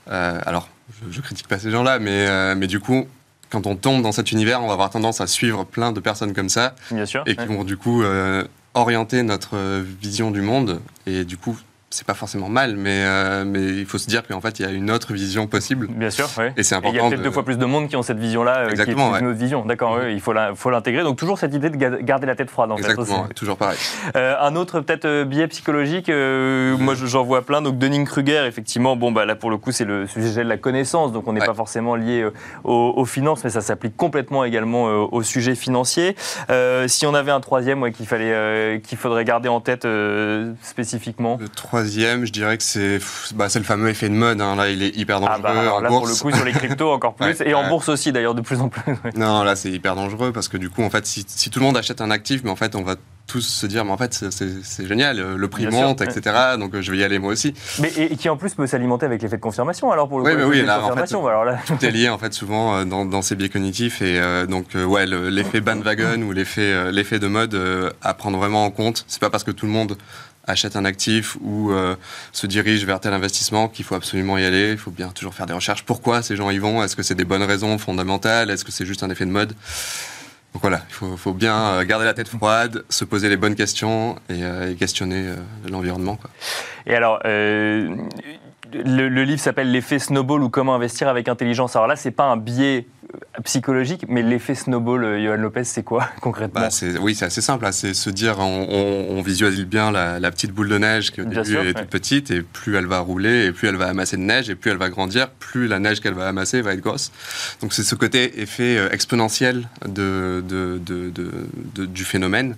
Euh, 0.10 0.40
alors, 0.46 0.70
je, 1.10 1.18
ne 1.18 1.24
critique 1.24 1.48
pas 1.48 1.60
ces 1.60 1.72
gens-là, 1.72 2.00
mais, 2.00 2.28
euh, 2.28 2.56
mais 2.56 2.68
du 2.68 2.80
coup, 2.80 3.08
quand 3.54 3.68
on 3.68 3.76
tombe 3.76 4.02
dans 4.02 4.12
cet 4.12 4.32
univers, 4.32 4.64
on 4.64 4.68
va 4.68 4.74
avoir 4.74 4.90
tendance 4.90 5.22
à 5.22 5.28
suivre 5.28 5.64
plein 5.64 5.92
de 5.92 6.00
personnes 6.00 6.34
comme 6.34 6.50
ça. 6.50 6.74
Bien 6.90 7.06
sûr. 7.06 7.24
Et 7.28 7.36
qui 7.36 7.46
vont 7.46 7.64
du 7.64 7.78
coup 7.78 8.02
euh, 8.02 8.44
orienter 8.74 9.22
notre 9.22 9.80
vision 9.80 10.32
du 10.32 10.42
monde. 10.42 10.82
Et 11.06 11.24
du 11.24 11.38
coup, 11.38 11.56
c'est 11.94 12.08
pas 12.08 12.16
forcément 12.16 12.50
mal, 12.50 12.76
mais, 12.76 13.04
euh, 13.06 13.44
mais 13.46 13.62
il 13.62 13.86
faut 13.86 14.00
se 14.00 14.08
dire 14.08 14.24
qu'en 14.28 14.42
fait, 14.42 14.60
il 14.60 14.66
y 14.66 14.68
a 14.68 14.72
une 14.72 14.90
autre 14.90 15.14
vision 15.14 15.46
possible. 15.46 15.88
Bien 15.90 16.10
sûr, 16.10 16.28
oui. 16.40 16.46
Et 16.58 16.64
c'est 16.64 16.74
important. 16.74 16.94
il 16.94 16.98
y 16.98 17.06
a 17.06 17.08
peut-être 17.08 17.22
deux 17.22 17.32
fois 17.32 17.46
plus 17.46 17.60
de 17.60 17.66
monde 17.66 17.88
qui 17.88 17.96
ont 17.96 18.02
cette 18.02 18.18
vision-là, 18.18 18.62
euh, 18.62 18.70
qui 18.72 18.82
est 18.82 18.94
une 18.94 19.00
autre 19.00 19.38
vision. 19.38 19.64
D'accord, 19.64 20.00
il 20.04 20.20
faut 20.20 20.34
l'intégrer. 20.34 21.04
Donc 21.04 21.18
toujours 21.18 21.38
cette 21.38 21.54
idée 21.54 21.70
de 21.70 21.78
garder 22.02 22.26
la 22.26 22.36
tête 22.36 22.50
froide. 22.50 22.72
En 22.72 22.78
Exactement, 22.78 23.28
toujours 23.36 23.58
pareil. 23.58 23.78
Euh, 24.16 24.36
un 24.40 24.56
autre 24.56 24.82
peut-être 24.82 25.24
biais 25.24 25.48
psychologique, 25.48 26.10
moi 26.10 26.94
j'en 26.96 27.24
vois 27.24 27.42
plein. 27.42 27.62
Donc 27.62 27.78
Dunning-Kruger, 27.78 28.46
effectivement, 28.46 28.96
bon 28.96 29.12
bah 29.12 29.26
là 29.26 29.36
pour 29.36 29.50
le 29.50 29.58
coup 29.58 29.72
c'est 29.72 29.86
le 29.86 30.08
sujet 30.08 30.44
de 30.44 30.50
la 30.50 30.58
connaissance, 30.58 31.12
donc 31.12 31.28
on 31.28 31.34
n'est 31.34 31.40
pas 31.40 31.54
forcément 31.54 31.96
lié 31.96 32.28
aux, 32.64 33.06
finances, 33.06 33.44
mais 33.44 33.50
ça 33.50 33.62
s'applique 33.62 33.96
complètement 33.96 34.44
également 34.44 34.86
au 34.86 35.24
sujet 35.24 35.56
financier. 35.56 36.16
si 36.88 37.06
on 37.06 37.14
avait 37.14 37.32
un 37.32 37.40
troisième 37.40 37.92
qu'il 37.92 38.06
fallait, 38.06 38.82
qu'il 38.82 38.98
faudrait 38.98 39.26
garder 39.26 39.50
en 39.50 39.62
tête 39.62 39.88
spécifiquement. 40.62 41.38
Le 41.40 41.50
troisième, 41.50 41.83
je 41.86 42.32
dirais 42.32 42.58
que 42.58 42.64
c'est 42.64 43.00
bah, 43.36 43.48
le 43.54 43.64
fameux 43.64 43.90
effet 43.90 44.10
de 44.10 44.16
mode. 44.16 44.42
Hein. 44.42 44.56
Là, 44.56 44.70
il 44.70 44.84
est 44.84 44.96
hyper 44.96 45.20
dangereux. 45.20 45.42
Ah 45.46 45.54
bah, 45.54 45.82
là, 45.82 45.88
pour 45.88 46.08
le 46.08 46.14
coup, 46.14 46.32
sur 46.32 46.46
les 46.46 46.52
cryptos, 46.52 46.92
encore 46.92 47.16
plus. 47.16 47.42
et 47.42 47.54
en 47.54 47.68
bourse 47.68 47.90
aussi, 47.90 48.12
d'ailleurs, 48.12 48.36
de 48.36 48.42
plus 48.42 48.60
en 48.60 48.70
plus. 48.70 48.84
Non, 49.16 49.44
là, 49.44 49.56
c'est 49.56 49.72
hyper 49.72 49.96
dangereux 49.96 50.32
parce 50.32 50.48
que 50.48 50.58
du 50.58 50.70
coup, 50.70 50.84
en 50.84 50.90
fait, 50.90 51.06
si, 51.06 51.50
tout 51.50 51.60
le 51.60 51.66
monde 51.66 51.78
achète 51.78 52.02
un 52.02 52.12
actif, 52.12 52.42
mais 52.44 52.50
en 52.50 52.56
fait, 52.56 52.76
on 52.76 52.84
va 52.84 52.96
tous 53.26 53.42
se 53.42 53.66
dire, 53.66 53.86
mais 53.86 53.92
en 53.92 53.98
fait, 53.98 54.14
c'est 54.14 54.86
génial, 54.86 55.36
le 55.36 55.48
prix 55.48 55.68
monte, 55.68 56.02
etc. 56.02 56.58
Donc, 56.60 56.80
je 56.80 56.92
vais 56.92 56.98
y 56.98 57.04
aller 57.04 57.20
moi 57.20 57.32
aussi. 57.32 57.54
Mais 57.80 57.92
et, 57.98 58.16
qui 58.18 58.30
en 58.30 58.38
plus 58.38 58.54
peut 58.54 58.68
s'alimenter 58.68 59.06
avec 59.06 59.22
l'effet 59.22 59.38
de 59.38 59.42
confirmation, 59.42 59.92
alors 59.92 60.10
pour 60.10 60.20
le 60.20 60.26
oui, 60.26 60.42
coup. 60.42 60.50
Oui, 60.50 60.62
là, 60.62 60.84
en 60.84 60.96
fait, 60.96 61.14
alors 61.14 61.46
là... 61.46 61.58
tout 61.66 61.84
est 61.84 61.92
lié 61.92 62.10
en 62.10 62.18
fait 62.18 62.34
souvent 62.34 62.76
euh, 62.76 62.86
dans, 62.86 63.22
ces 63.22 63.36
biais 63.36 63.50
cognitifs 63.50 64.02
et 64.02 64.20
euh, 64.20 64.46
donc 64.46 64.76
euh, 64.76 64.86
ouais, 64.86 65.06
l'effet 65.06 65.62
bandwagon 65.62 66.22
ou 66.22 66.32
l'effet 66.32 66.92
l'effet 66.92 67.20
de 67.20 67.28
mode 67.28 67.60
à 68.02 68.14
prendre 68.14 68.38
vraiment 68.38 68.66
en 68.66 68.72
compte. 68.72 69.06
C'est 69.08 69.20
pas 69.20 69.30
parce 69.30 69.44
que 69.44 69.52
tout 69.52 69.66
le 69.66 69.72
monde 69.72 69.98
achète 70.46 70.76
un 70.76 70.86
actif 70.86 71.38
ou 71.42 71.72
euh, 71.72 71.96
se 72.32 72.48
dirige 72.48 72.86
vers 72.86 73.00
tel 73.00 73.14
investissement 73.14 73.68
qu'il 73.68 73.86
faut 73.86 73.96
absolument 73.96 74.38
y 74.38 74.46
aller. 74.46 74.72
Il 74.72 74.78
faut 74.78 74.92
bien 74.92 75.10
toujours 75.10 75.34
faire 75.34 75.46
des 75.46 75.54
recherches. 75.54 75.84
Pourquoi 75.84 76.22
ces 76.22 76.36
gens 76.36 76.50
y 76.50 76.58
vont? 76.58 76.84
Est-ce 76.84 76.96
que 76.96 77.04
c'est 77.04 77.16
des 77.16 77.26
bonnes 77.26 77.44
raisons 77.44 77.78
fondamentales? 77.78 78.50
Est-ce 78.50 78.66
que 78.66 78.72
c'est 78.72 78.86
juste 78.86 79.04
un 79.04 79.10
effet 79.10 79.26
de 79.26 79.32
mode? 79.32 79.54
Donc 80.54 80.62
voilà, 80.62 80.82
il 80.90 81.18
faut, 81.18 81.34
bien 81.34 81.58
euh, 81.58 81.84
garder 81.84 82.06
la 82.06 82.14
tête 82.14 82.28
froide, 82.28 82.84
se 82.88 83.06
poser 83.06 83.28
les 83.28 83.38
bonnes 83.38 83.56
questions 83.56 84.16
et, 84.30 84.44
euh, 84.44 84.76
questionner 84.76 85.34
l'environnement. 85.68 86.20
Et 86.86 86.94
alors, 86.94 87.20
le, 88.74 89.10
le, 89.10 89.24
livre 89.24 89.40
s'appelle 89.40 89.72
L'effet 89.72 90.00
snowball 90.00 90.44
ou 90.44 90.50
comment 90.50 90.76
investir 90.76 91.08
avec 91.08 91.28
intelligence. 91.28 91.76
Alors 91.76 91.88
là, 91.88 91.96
c'est 91.96 92.12
pas 92.12 92.26
un 92.26 92.38
biais 92.38 92.88
psychologique, 93.44 94.06
mais 94.08 94.22
l'effet 94.22 94.56
snowball, 94.56 95.04
euh, 95.04 95.24
Johan 95.24 95.38
Lopez, 95.38 95.64
c'est 95.64 95.84
quoi 95.84 96.10
concrètement 96.22 96.62
bah, 96.62 96.70
Oui, 97.02 97.16
c'est 97.16 97.26
assez 97.26 97.42
simple. 97.42 97.66
Hein. 97.66 97.72
C'est 97.72 97.94
se 97.94 98.10
dire, 98.10 98.40
on, 98.40 99.22
visualise 99.22 99.66
bien 99.66 99.92
la, 99.92 100.32
petite 100.32 100.52
boule 100.52 100.70
de 100.70 100.78
neige 100.78 101.12
qui 101.12 101.22
au 101.22 101.26
début 101.26 101.58
est 101.58 101.74
toute 101.74 101.90
petite, 101.90 102.32
et 102.32 102.42
plus 102.42 102.76
elle 102.76 102.88
va 102.88 103.00
rouler, 103.00 103.46
et 103.46 103.52
plus 103.52 103.68
elle 103.68 103.76
va 103.76 103.88
amasser 103.88 104.18
de 104.18 104.22
neige, 104.22 104.50
et 104.50 104.56
plus 104.56 104.72
elle 104.72 104.78
va 104.78 104.90
grandir, 104.90 105.30
plus 105.30 105.68
la 105.68 105.80
neige 105.80 106.00
qu'elle 106.00 106.14
va 106.14 106.28
amasser 106.28 106.62
va 106.62 106.74
être 106.74 106.82
grosse. 106.82 107.12
Donc 107.62 107.74
c'est 107.74 107.84
ce 107.84 107.96
côté 107.96 108.42
effet 108.42 108.78
euh, 108.78 108.90
exponentiel 108.92 109.68
de, 109.88 110.44
du 111.78 112.04
phénomène. 112.04 112.56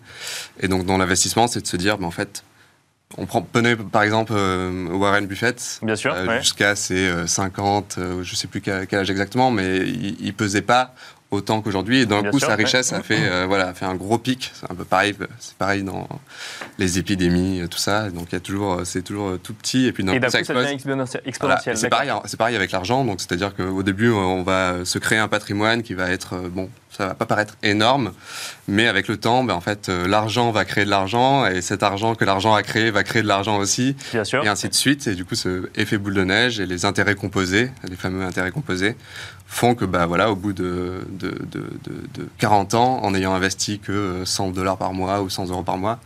Et 0.61 0.67
donc 0.67 0.85
dans 0.85 0.97
l'investissement, 0.97 1.47
c'est 1.47 1.61
de 1.61 1.67
se 1.67 1.77
dire, 1.77 1.97
mais 1.99 2.05
en 2.05 2.11
fait, 2.11 2.43
on 3.17 3.25
prend 3.25 3.41
par 3.91 4.03
exemple 4.03 4.33
euh, 4.35 4.87
Warren 4.89 5.25
Buffett. 5.27 5.79
Bien 5.81 5.95
sûr. 5.95 6.13
Euh, 6.13 6.39
jusqu'à 6.39 6.75
ses 6.75 7.27
50, 7.27 7.95
euh, 7.97 8.23
je 8.23 8.31
ne 8.31 8.35
sais 8.35 8.47
plus 8.47 8.61
quel, 8.61 8.87
âge 8.93 9.09
exactement, 9.09 9.51
mais 9.51 9.77
il, 9.77 10.25
ne 10.25 10.31
pesait 10.31 10.61
pas 10.61 10.93
autant 11.35 11.61
qu'aujourd'hui. 11.61 12.01
Et 12.01 12.05
d'un 12.05 12.23
coup, 12.23 12.39
sa 12.39 12.55
richesse 12.55 12.93
a 12.93 13.01
fait, 13.01 13.45
voilà, 13.45 13.73
fait 13.73 13.85
un 13.85 13.95
gros 13.95 14.17
pic. 14.17 14.51
C'est 14.53 14.71
un 14.71 14.75
peu 14.75 14.85
pareil, 14.85 15.15
c'est 15.39 15.55
pareil 15.55 15.83
dans 15.83 16.07
les 16.77 16.99
épidémies, 16.99 17.63
tout 17.69 17.77
ça. 17.77 18.09
Donc 18.09 18.27
il 18.31 18.33
y 18.33 18.37
a 18.37 18.41
toujours, 18.41 18.81
c'est 18.83 19.01
toujours 19.01 19.37
tout 19.39 19.53
petit. 19.53 19.85
Et 19.85 19.91
puis 19.91 20.03
d'un 20.03 20.19
coup, 20.19 20.29
ça, 20.29 20.39
explose. 20.39 20.65
exponentiel. 21.25 21.77
c'est 21.77 21.89
pareil, 21.89 22.11
c'est 22.25 22.37
pareil 22.37 22.55
avec 22.55 22.71
l'argent. 22.71 23.05
Donc 23.05 23.21
c'est-à-dire 23.21 23.53
qu'au 23.55 23.83
début, 23.83 24.11
on 24.11 24.43
va 24.43 24.85
se 24.85 24.99
créer 24.99 25.19
un 25.19 25.27
patrimoine 25.27 25.83
qui 25.83 25.93
va 25.93 26.09
être 26.09 26.37
bon 26.49 26.69
ça 26.95 27.07
va 27.07 27.13
pas 27.13 27.25
paraître 27.25 27.57
énorme, 27.61 28.13
mais 28.67 28.87
avec 28.87 29.07
le 29.07 29.17
temps, 29.17 29.43
ben, 29.43 29.53
en 29.53 29.61
fait, 29.61 29.89
euh, 29.89 30.07
l'argent 30.07 30.51
va 30.51 30.63
créer 30.63 30.85
de 30.85 30.89
l'argent, 30.89 31.45
et 31.45 31.61
cet 31.61 31.83
argent 31.83 32.15
que 32.15 32.23
l'argent 32.23 32.53
a 32.53 32.63
créé 32.63 32.89
va 32.89 33.03
créer 33.03 33.21
de 33.21 33.27
l'argent 33.27 33.57
aussi, 33.57 33.95
Bien 34.11 34.23
sûr. 34.23 34.43
et 34.43 34.47
ainsi 34.47 34.69
de 34.69 34.73
suite. 34.73 35.07
Et 35.07 35.15
du 35.15 35.25
coup, 35.25 35.35
ce 35.35 35.69
effet 35.75 35.97
boule 35.97 36.13
de 36.13 36.23
neige 36.23 36.59
et 36.59 36.65
les 36.65 36.85
intérêts 36.85 37.15
composés, 37.15 37.69
les 37.87 37.95
fameux 37.95 38.23
intérêts 38.23 38.51
composés, 38.51 38.95
font 39.55 39.73
que, 39.73 39.85
bah, 39.85 40.05
voilà, 40.05 40.31
au 40.31 40.35
bout 40.35 40.53
de, 40.53 41.07
de, 41.09 41.29
de, 41.29 41.63
de 42.13 42.27
40 42.39 42.73
ans, 42.73 42.99
en 43.03 43.13
ayant 43.15 43.33
investi 43.33 43.79
que 43.79 44.23
100 44.25 44.49
dollars 44.49 44.77
par 44.77 44.93
mois 44.93 45.21
ou 45.21 45.29
100 45.29 45.49
euros 45.49 45.63
par 45.63 45.77
mois, 45.77 45.99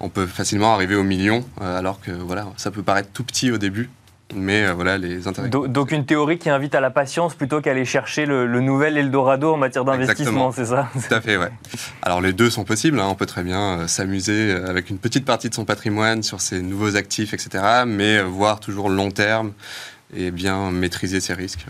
on 0.00 0.08
peut 0.08 0.26
facilement 0.26 0.74
arriver 0.74 0.96
au 0.96 1.04
million, 1.04 1.44
euh, 1.60 1.78
alors 1.78 2.00
que 2.00 2.10
voilà, 2.10 2.46
ça 2.56 2.70
peut 2.70 2.82
paraître 2.82 3.10
tout 3.12 3.24
petit 3.24 3.52
au 3.52 3.58
début, 3.58 3.88
mais 4.34 4.64
euh, 4.64 4.74
voilà 4.74 4.98
les 4.98 5.28
intérêts. 5.28 5.48
Donc 5.48 5.92
une 5.92 6.06
théorie 6.06 6.38
qui 6.38 6.50
invite 6.50 6.74
à 6.74 6.80
la 6.80 6.90
patience 6.90 7.34
plutôt 7.34 7.60
qu'à 7.60 7.70
aller 7.70 7.84
chercher 7.84 8.26
le, 8.26 8.46
nouvel 8.60 8.96
Eldorado 8.96 9.54
en 9.54 9.56
matière 9.56 9.84
d'investissement, 9.84 10.52
c'est 10.52 10.66
ça? 10.66 10.88
Tout 10.92 11.14
à 11.14 11.20
fait, 11.20 11.36
ouais. 11.36 11.50
Alors 12.02 12.20
les 12.20 12.32
deux 12.32 12.50
sont 12.50 12.64
possibles, 12.64 12.98
hein. 13.00 13.06
on 13.08 13.14
peut 13.14 13.26
très 13.26 13.42
bien 13.42 13.80
euh, 13.80 13.86
s'amuser 13.86 14.50
euh, 14.50 14.68
avec 14.68 14.90
une 14.90 14.98
petite 14.98 15.24
partie 15.24 15.48
de 15.48 15.54
son 15.54 15.64
patrimoine 15.64 16.22
sur 16.22 16.40
ses 16.40 16.62
nouveaux 16.62 16.96
actifs, 16.96 17.32
etc., 17.32 17.84
mais 17.86 18.20
voir 18.22 18.60
toujours 18.60 18.90
long 18.90 19.10
terme 19.10 19.52
et 20.14 20.30
bien 20.30 20.70
maîtriser 20.70 21.20
ses 21.20 21.34
risques. 21.34 21.66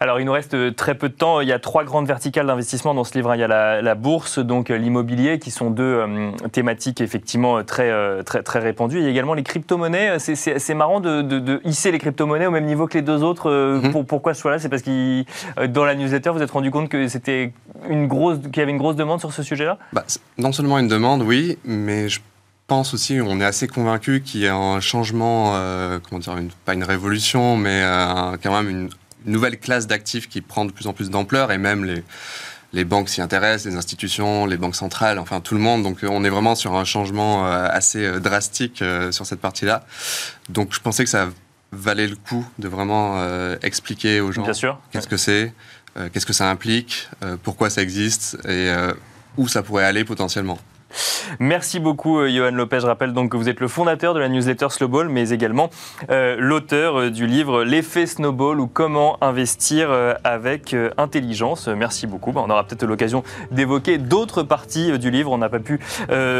Alors, 0.00 0.18
il 0.18 0.26
nous 0.26 0.32
reste 0.32 0.54
euh, 0.54 0.72
très 0.72 0.94
peu 0.94 1.08
de 1.08 1.14
temps. 1.14 1.40
Il 1.40 1.48
y 1.48 1.52
a 1.52 1.58
trois 1.58 1.84
grandes 1.84 2.06
verticales 2.06 2.46
d'investissement 2.46 2.94
dans 2.94 3.04
ce 3.04 3.14
livre. 3.14 3.34
Il 3.34 3.40
y 3.40 3.44
a 3.44 3.82
la, 3.82 3.94
bourse, 3.94 4.38
donc 4.38 4.70
euh, 4.70 4.76
l'immobilier, 4.76 5.38
qui 5.38 5.50
sont 5.50 5.70
deux 5.70 5.82
euh, 5.82 6.30
thématiques 6.50 7.00
effectivement 7.00 7.62
très, 7.62 7.92
très, 8.24 8.42
très 8.42 8.58
répandues. 8.58 8.98
Il 8.98 9.04
y 9.04 9.06
a 9.06 9.10
également 9.10 9.34
les 9.34 9.42
crypto-monnaies. 9.42 10.18
C'est 10.18 10.74
marrant 10.74 11.00
de, 11.00 11.60
hisser 11.64 11.92
les 11.92 11.98
crypto-monnaies 11.98 12.46
au 12.46 12.50
même 12.50 12.64
niveau 12.64 12.86
que 12.86 12.94
les 12.94 13.02
deux 13.02 13.22
autres. 13.22 13.50
Mhm. 13.50 14.04
pourquoi 14.04 14.34
ce 14.34 14.40
choix-là? 14.40 14.58
C'est 14.58 14.68
parce 14.68 14.82
que 14.82 15.24
dans 15.66 15.84
la 15.84 15.94
newsletter, 15.94 16.30
vous 16.30 16.36
vous 16.38 16.42
êtes 16.42 16.50
rendu 16.50 16.70
compte 16.70 16.88
que 16.88 17.06
c'était 17.08 17.52
une 17.88 18.06
grosse, 18.06 18.38
qu'il 18.38 18.56
y 18.56 18.60
avait 18.60 18.72
une 18.72 18.78
grosse 18.78 18.96
demande 18.96 19.20
sur 19.20 19.32
ce 19.32 19.42
sujet-là? 19.42 19.78
Bah, 19.92 20.04
Non 20.38 20.52
seulement 20.52 20.78
une 20.78 20.88
demande, 20.88 21.22
oui, 21.22 21.58
mais 21.64 22.08
je 22.08 22.20
pense 22.72 22.94
aussi, 22.94 23.20
on 23.20 23.38
est 23.38 23.44
assez 23.44 23.68
convaincu 23.68 24.22
qu'il 24.22 24.40
y 24.40 24.46
a 24.46 24.56
un 24.56 24.80
changement, 24.80 25.56
euh, 25.56 25.98
comment 26.08 26.20
dire, 26.20 26.34
pas 26.64 26.72
une 26.72 26.84
révolution, 26.84 27.54
mais 27.54 27.82
euh, 27.84 28.38
quand 28.42 28.50
même 28.50 28.70
une, 28.70 28.88
nouvelle 29.26 29.58
classe 29.58 29.86
d'actifs 29.86 30.26
qui 30.26 30.40
prend 30.40 30.64
de 30.64 30.72
plus 30.72 30.86
en 30.86 30.94
plus 30.94 31.10
d'ampleur 31.10 31.52
et 31.52 31.58
même 31.58 31.84
les, 31.84 32.02
les 32.72 32.84
banques 32.86 33.10
s'y 33.10 33.20
intéressent, 33.20 33.70
les 33.70 33.76
institutions, 33.76 34.46
les 34.46 34.56
banques 34.56 34.74
centrales, 34.74 35.18
enfin 35.18 35.40
tout 35.40 35.54
le 35.54 35.60
monde. 35.60 35.82
Donc 35.82 35.98
on 36.02 36.24
est 36.24 36.30
vraiment 36.30 36.54
sur 36.54 36.74
un 36.74 36.86
changement 36.86 37.46
euh, 37.46 37.68
assez 37.70 38.20
drastique 38.20 38.82
sur 39.10 39.26
cette 39.26 39.40
partie-là. 39.40 39.84
Donc 40.48 40.72
je 40.72 40.80
pensais 40.80 41.04
que 41.04 41.10
ça 41.10 41.28
valait 41.72 42.08
le 42.08 42.16
coup 42.16 42.48
de 42.58 42.68
vraiment 42.68 43.22
expliquer 43.62 44.20
aux 44.22 44.32
gens 44.32 44.44
qu'est-ce 44.44 45.08
que 45.08 45.18
c'est, 45.18 45.52
qu'est-ce 46.12 46.26
que 46.26 46.32
ça 46.32 46.48
implique, 46.48 47.08
pourquoi 47.42 47.68
ça 47.68 47.82
existe 47.82 48.38
et 48.48 48.72
où 49.36 49.46
ça 49.46 49.62
pourrait 49.62 49.84
aller 49.84 50.04
potentiellement. 50.04 50.58
Merci 51.38 51.80
beaucoup, 51.80 52.18
euh, 52.18 52.28
Johan 52.28 52.50
Lopez. 52.50 52.80
Je 52.80 52.86
rappelle 52.86 53.12
donc 53.12 53.32
que 53.32 53.36
vous 53.36 53.48
êtes 53.48 53.60
le 53.60 53.68
fondateur 53.68 54.14
de 54.14 54.20
la 54.20 54.28
newsletter 54.28 54.68
Snowball, 54.70 55.08
mais 55.08 55.30
également 55.30 55.70
euh, 56.10 56.36
l'auteur 56.38 56.98
euh, 56.98 57.10
du 57.10 57.26
livre 57.26 57.64
L'effet 57.64 58.06
Snowball 58.06 58.60
ou 58.60 58.66
comment 58.66 59.16
investir 59.22 59.90
avec 60.24 60.74
intelligence. 60.96 61.68
Merci 61.68 62.06
beaucoup. 62.06 62.32
on 62.34 62.50
aura 62.50 62.64
peut-être 62.64 62.84
l'occasion 62.84 63.22
d'évoquer 63.50 63.98
d'autres 63.98 64.42
parties 64.42 64.98
du 64.98 65.10
livre. 65.10 65.32
On 65.32 65.38
n'a 65.38 65.48
pas 65.48 65.58
pu 65.58 65.80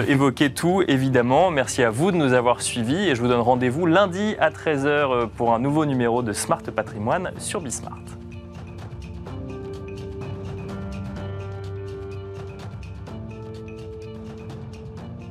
évoquer 0.09 0.53
tout, 0.53 0.83
évidemment. 0.89 1.51
Merci 1.51 1.83
à 1.83 1.91
vous 1.91 2.13
de 2.13 2.17
nous 2.17 2.33
avoir 2.33 2.63
suivis 2.63 3.09
et 3.09 3.15
je 3.15 3.21
vous 3.21 3.29
donne 3.29 3.41
rendez-vous 3.41 3.87
lundi 3.87 4.37
à 4.39 4.51
13h 4.51 5.29
pour 5.29 5.55
un 5.55 5.59
nouveau 5.59 5.85
numéro 5.87 6.23
de 6.23 6.33
Smart 6.33 6.63
Patrimoine 6.63 7.33
sur 7.39 7.61
Bismart. 7.61 8.22